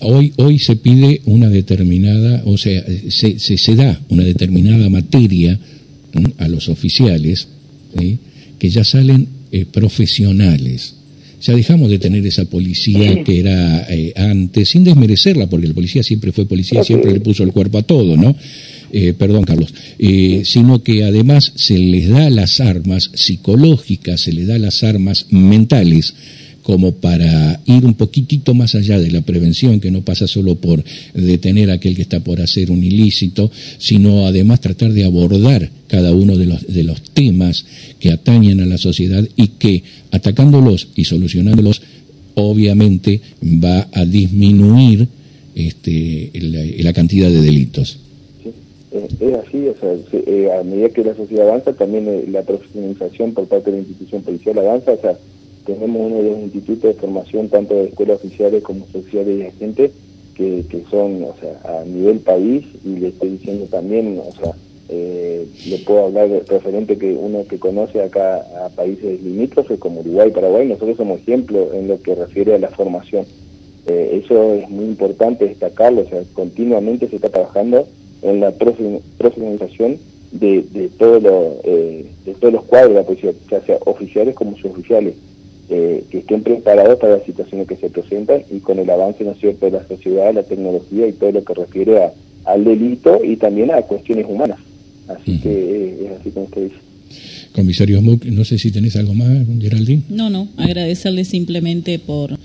hoy, 0.00 0.32
hoy 0.36 0.58
se 0.58 0.76
pide 0.76 1.20
una 1.26 1.48
determinada, 1.48 2.42
o 2.44 2.56
sea, 2.58 2.84
se, 3.08 3.38
se, 3.38 3.74
da 3.76 4.00
una 4.08 4.24
determinada 4.24 4.88
materia 4.88 5.58
a 6.38 6.48
los 6.48 6.68
oficiales 6.68 7.48
que 8.58 8.70
ya 8.70 8.84
salen 8.84 9.28
eh, 9.52 9.64
profesionales 9.64 10.94
ya 11.40 11.54
dejamos 11.54 11.90
de 11.90 11.98
tener 11.98 12.26
esa 12.26 12.44
policía 12.44 13.22
que 13.24 13.40
era 13.40 13.86
eh, 13.90 14.12
antes, 14.16 14.70
sin 14.70 14.84
desmerecerla, 14.84 15.46
porque 15.46 15.66
el 15.66 15.74
policía 15.74 16.02
siempre 16.02 16.32
fue 16.32 16.46
policía, 16.46 16.82
siempre 16.82 17.12
le 17.12 17.20
puso 17.20 17.42
el 17.44 17.52
cuerpo 17.52 17.78
a 17.78 17.82
todo, 17.82 18.16
¿no? 18.16 18.36
Eh, 18.90 19.12
perdón, 19.12 19.44
Carlos, 19.44 19.74
eh, 19.98 20.42
sino 20.44 20.82
que 20.82 21.04
además 21.04 21.52
se 21.56 21.78
les 21.78 22.08
da 22.08 22.30
las 22.30 22.60
armas 22.60 23.10
psicológicas, 23.14 24.22
se 24.22 24.32
les 24.32 24.46
da 24.46 24.58
las 24.58 24.82
armas 24.82 25.26
mentales 25.30 26.14
como 26.68 26.92
para 26.92 27.62
ir 27.64 27.86
un 27.86 27.94
poquitito 27.94 28.52
más 28.52 28.74
allá 28.74 28.98
de 29.00 29.10
la 29.10 29.22
prevención, 29.22 29.80
que 29.80 29.90
no 29.90 30.02
pasa 30.02 30.28
solo 30.28 30.56
por 30.56 30.84
detener 31.14 31.70
a 31.70 31.74
aquel 31.80 31.96
que 31.96 32.02
está 32.02 32.20
por 32.20 32.42
hacer 32.42 32.70
un 32.70 32.84
ilícito, 32.84 33.50
sino 33.78 34.26
además 34.26 34.60
tratar 34.60 34.92
de 34.92 35.06
abordar 35.06 35.70
cada 35.86 36.14
uno 36.14 36.36
de 36.36 36.44
los, 36.44 36.66
de 36.66 36.82
los 36.82 37.00
temas 37.00 37.64
que 37.98 38.12
atañen 38.12 38.60
a 38.60 38.66
la 38.66 38.76
sociedad 38.76 39.26
y 39.34 39.48
que 39.48 39.82
atacándolos 40.10 40.88
y 40.94 41.06
solucionándolos, 41.06 41.80
obviamente 42.34 43.22
va 43.42 43.88
a 43.90 44.04
disminuir 44.04 45.08
este, 45.54 46.30
la, 46.34 46.92
cantidad 46.92 47.30
de 47.30 47.40
delitos. 47.40 47.98
es 48.92 49.34
así, 49.34 49.68
o 49.68 49.74
sea, 49.80 49.96
eh, 50.12 50.50
a 50.52 50.62
medida 50.64 50.90
que 50.90 51.02
la 51.02 51.16
sociedad 51.16 51.48
avanza, 51.48 51.72
también 51.72 52.06
eh, 52.08 52.24
la 52.30 52.42
profesionalización 52.42 53.32
por 53.32 53.46
parte 53.46 53.70
de 53.70 53.78
la 53.78 53.82
institución 53.84 54.20
policial 54.20 54.58
avanza, 54.58 54.92
tenemos 55.68 56.10
uno 56.10 56.22
de 56.22 56.30
los 56.30 56.38
institutos 56.40 56.94
de 56.94 57.00
formación, 57.00 57.48
tanto 57.50 57.74
de 57.74 57.84
escuelas 57.84 58.16
oficiales 58.16 58.62
como 58.62 58.86
sociales 58.86 59.38
y 59.38 59.46
agentes, 59.46 59.90
que, 60.34 60.64
que 60.68 60.82
son 60.90 61.22
o 61.22 61.34
sea, 61.38 61.80
a 61.80 61.84
nivel 61.84 62.20
país, 62.20 62.64
y 62.84 62.96
le 62.96 63.08
estoy 63.08 63.30
diciendo 63.30 63.66
también, 63.70 64.18
o 64.18 64.32
sea, 64.32 64.54
eh, 64.88 65.46
le 65.66 65.78
puedo 65.78 66.06
hablar 66.06 66.30
referente 66.48 66.96
que 66.96 67.12
uno 67.12 67.44
que 67.46 67.58
conoce 67.58 68.02
acá 68.02 68.46
a 68.64 68.70
países 68.70 69.22
limítrofes 69.22 69.78
como 69.78 70.00
Uruguay 70.00 70.30
Paraguay, 70.30 70.66
nosotros 70.66 70.96
somos 70.96 71.20
ejemplo 71.20 71.74
en 71.74 71.88
lo 71.88 72.00
que 72.00 72.14
refiere 72.14 72.54
a 72.54 72.58
la 72.58 72.68
formación. 72.68 73.26
Eh, 73.86 74.22
eso 74.24 74.54
es 74.54 74.70
muy 74.70 74.86
importante 74.86 75.48
destacarlo, 75.48 76.00
o 76.00 76.08
sea, 76.08 76.22
continuamente 76.32 77.08
se 77.08 77.16
está 77.16 77.28
trabajando 77.28 77.86
en 78.22 78.40
la 78.40 78.52
profesionalización 78.52 79.98
de, 80.32 80.62
de, 80.62 80.88
todo 80.88 81.60
eh, 81.64 82.06
de 82.24 82.34
todos 82.34 82.54
los 82.54 82.64
cuadros 82.64 83.06
ya 83.50 83.60
sea 83.60 83.78
oficiales 83.84 84.34
como 84.34 84.56
suboficiales. 84.56 85.14
Eh, 85.70 86.04
que 86.10 86.18
estén 86.18 86.42
preparados 86.42 86.98
para 86.98 87.18
las 87.18 87.24
situaciones 87.24 87.68
que 87.68 87.76
se 87.76 87.90
presentan 87.90 88.42
y 88.50 88.60
con 88.60 88.78
el 88.78 88.88
avance 88.88 89.22
¿no 89.22 89.34
cierto? 89.34 89.66
de 89.66 89.72
la 89.72 89.86
sociedad, 89.86 90.32
la 90.32 90.42
tecnología 90.42 91.06
y 91.06 91.12
todo 91.12 91.30
lo 91.30 91.44
que 91.44 91.52
refiere 91.52 92.04
a, 92.04 92.12
al 92.46 92.64
delito 92.64 93.20
y 93.22 93.36
también 93.36 93.70
a 93.70 93.82
cuestiones 93.82 94.24
humanas. 94.26 94.58
Así 95.08 95.38
que 95.40 95.50
eh, 95.50 96.06
es 96.06 96.20
así 96.20 96.30
como 96.30 96.46
usted 96.46 96.62
dice. 96.64 96.76
Comisario 97.52 97.98
Smook, 97.98 98.24
no 98.26 98.44
sé 98.44 98.58
si 98.58 98.70
tenés 98.70 98.96
algo 98.96 99.12
más, 99.12 99.46
Geraldine. 99.60 100.02
No, 100.08 100.30
no, 100.30 100.48
agradecerle 100.56 101.24
simplemente 101.24 101.98
por, 101.98 102.38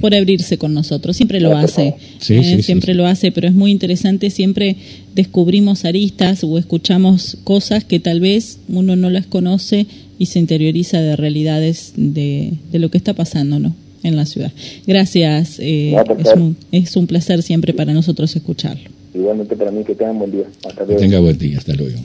por 0.00 0.14
abrirse 0.14 0.58
con 0.58 0.74
nosotros. 0.74 1.16
Siempre 1.16 1.40
lo 1.40 1.56
hace, 1.56 1.94
eh, 2.28 2.62
siempre 2.62 2.94
lo 2.94 3.06
hace, 3.06 3.32
pero 3.32 3.48
es 3.48 3.54
muy 3.54 3.70
interesante, 3.70 4.30
siempre 4.30 4.76
descubrimos 5.14 5.84
aristas 5.84 6.44
o 6.44 6.58
escuchamos 6.58 7.38
cosas 7.44 7.84
que 7.84 7.98
tal 7.98 8.20
vez 8.20 8.58
uno 8.68 8.94
no 8.94 9.10
las 9.10 9.26
conoce 9.26 9.86
y 10.18 10.26
se 10.26 10.38
interioriza 10.38 11.00
de 11.00 11.16
realidades 11.16 11.92
de, 11.96 12.54
de 12.70 12.78
lo 12.78 12.90
que 12.90 12.98
está 12.98 13.14
pasando, 13.14 13.58
¿no? 13.58 13.74
En 14.02 14.16
la 14.16 14.26
ciudad. 14.26 14.52
Gracias, 14.86 15.58
eh, 15.58 15.96
es, 16.18 16.32
un, 16.34 16.56
es 16.72 16.96
un 16.96 17.06
placer 17.06 17.42
siempre 17.42 17.72
para 17.72 17.92
nosotros 17.92 18.34
escucharlo. 18.36 18.90
Igualmente 19.14 19.56
para 19.56 19.70
mí, 19.70 19.82
que 19.84 19.94
tengan 19.94 20.18
buen 20.18 20.30
día. 20.30 20.44
Hasta 20.64 20.84
luego. 20.84 20.96
Que 20.96 21.06
tenga 21.06 21.20
buen 21.20 21.38
día, 21.38 21.58
hasta 21.58 21.74
luego. 21.74 21.98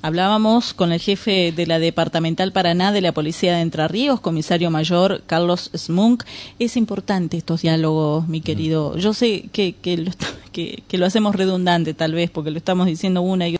Hablábamos 0.00 0.74
con 0.74 0.92
el 0.92 1.00
jefe 1.00 1.52
de 1.54 1.66
la 1.66 1.80
Departamental 1.80 2.52
Paraná 2.52 2.92
de 2.92 3.00
la 3.00 3.12
Policía 3.12 3.56
de 3.56 3.62
Entre 3.62 3.86
Ríos, 3.88 4.20
comisario 4.20 4.70
mayor 4.70 5.22
Carlos 5.26 5.72
Smunk. 5.76 6.22
Es 6.60 6.76
importante 6.76 7.36
estos 7.36 7.62
diálogos, 7.62 8.28
mi 8.28 8.40
querido. 8.40 8.96
Yo 8.96 9.12
sé 9.12 9.48
que, 9.50 9.72
que, 9.72 9.96
lo, 9.96 10.12
que, 10.52 10.84
que 10.86 10.98
lo 10.98 11.06
hacemos 11.06 11.34
redundante 11.34 11.94
tal 11.94 12.12
vez, 12.12 12.30
porque 12.30 12.52
lo 12.52 12.58
estamos 12.58 12.86
diciendo 12.86 13.22
una 13.22 13.48
y 13.48 13.52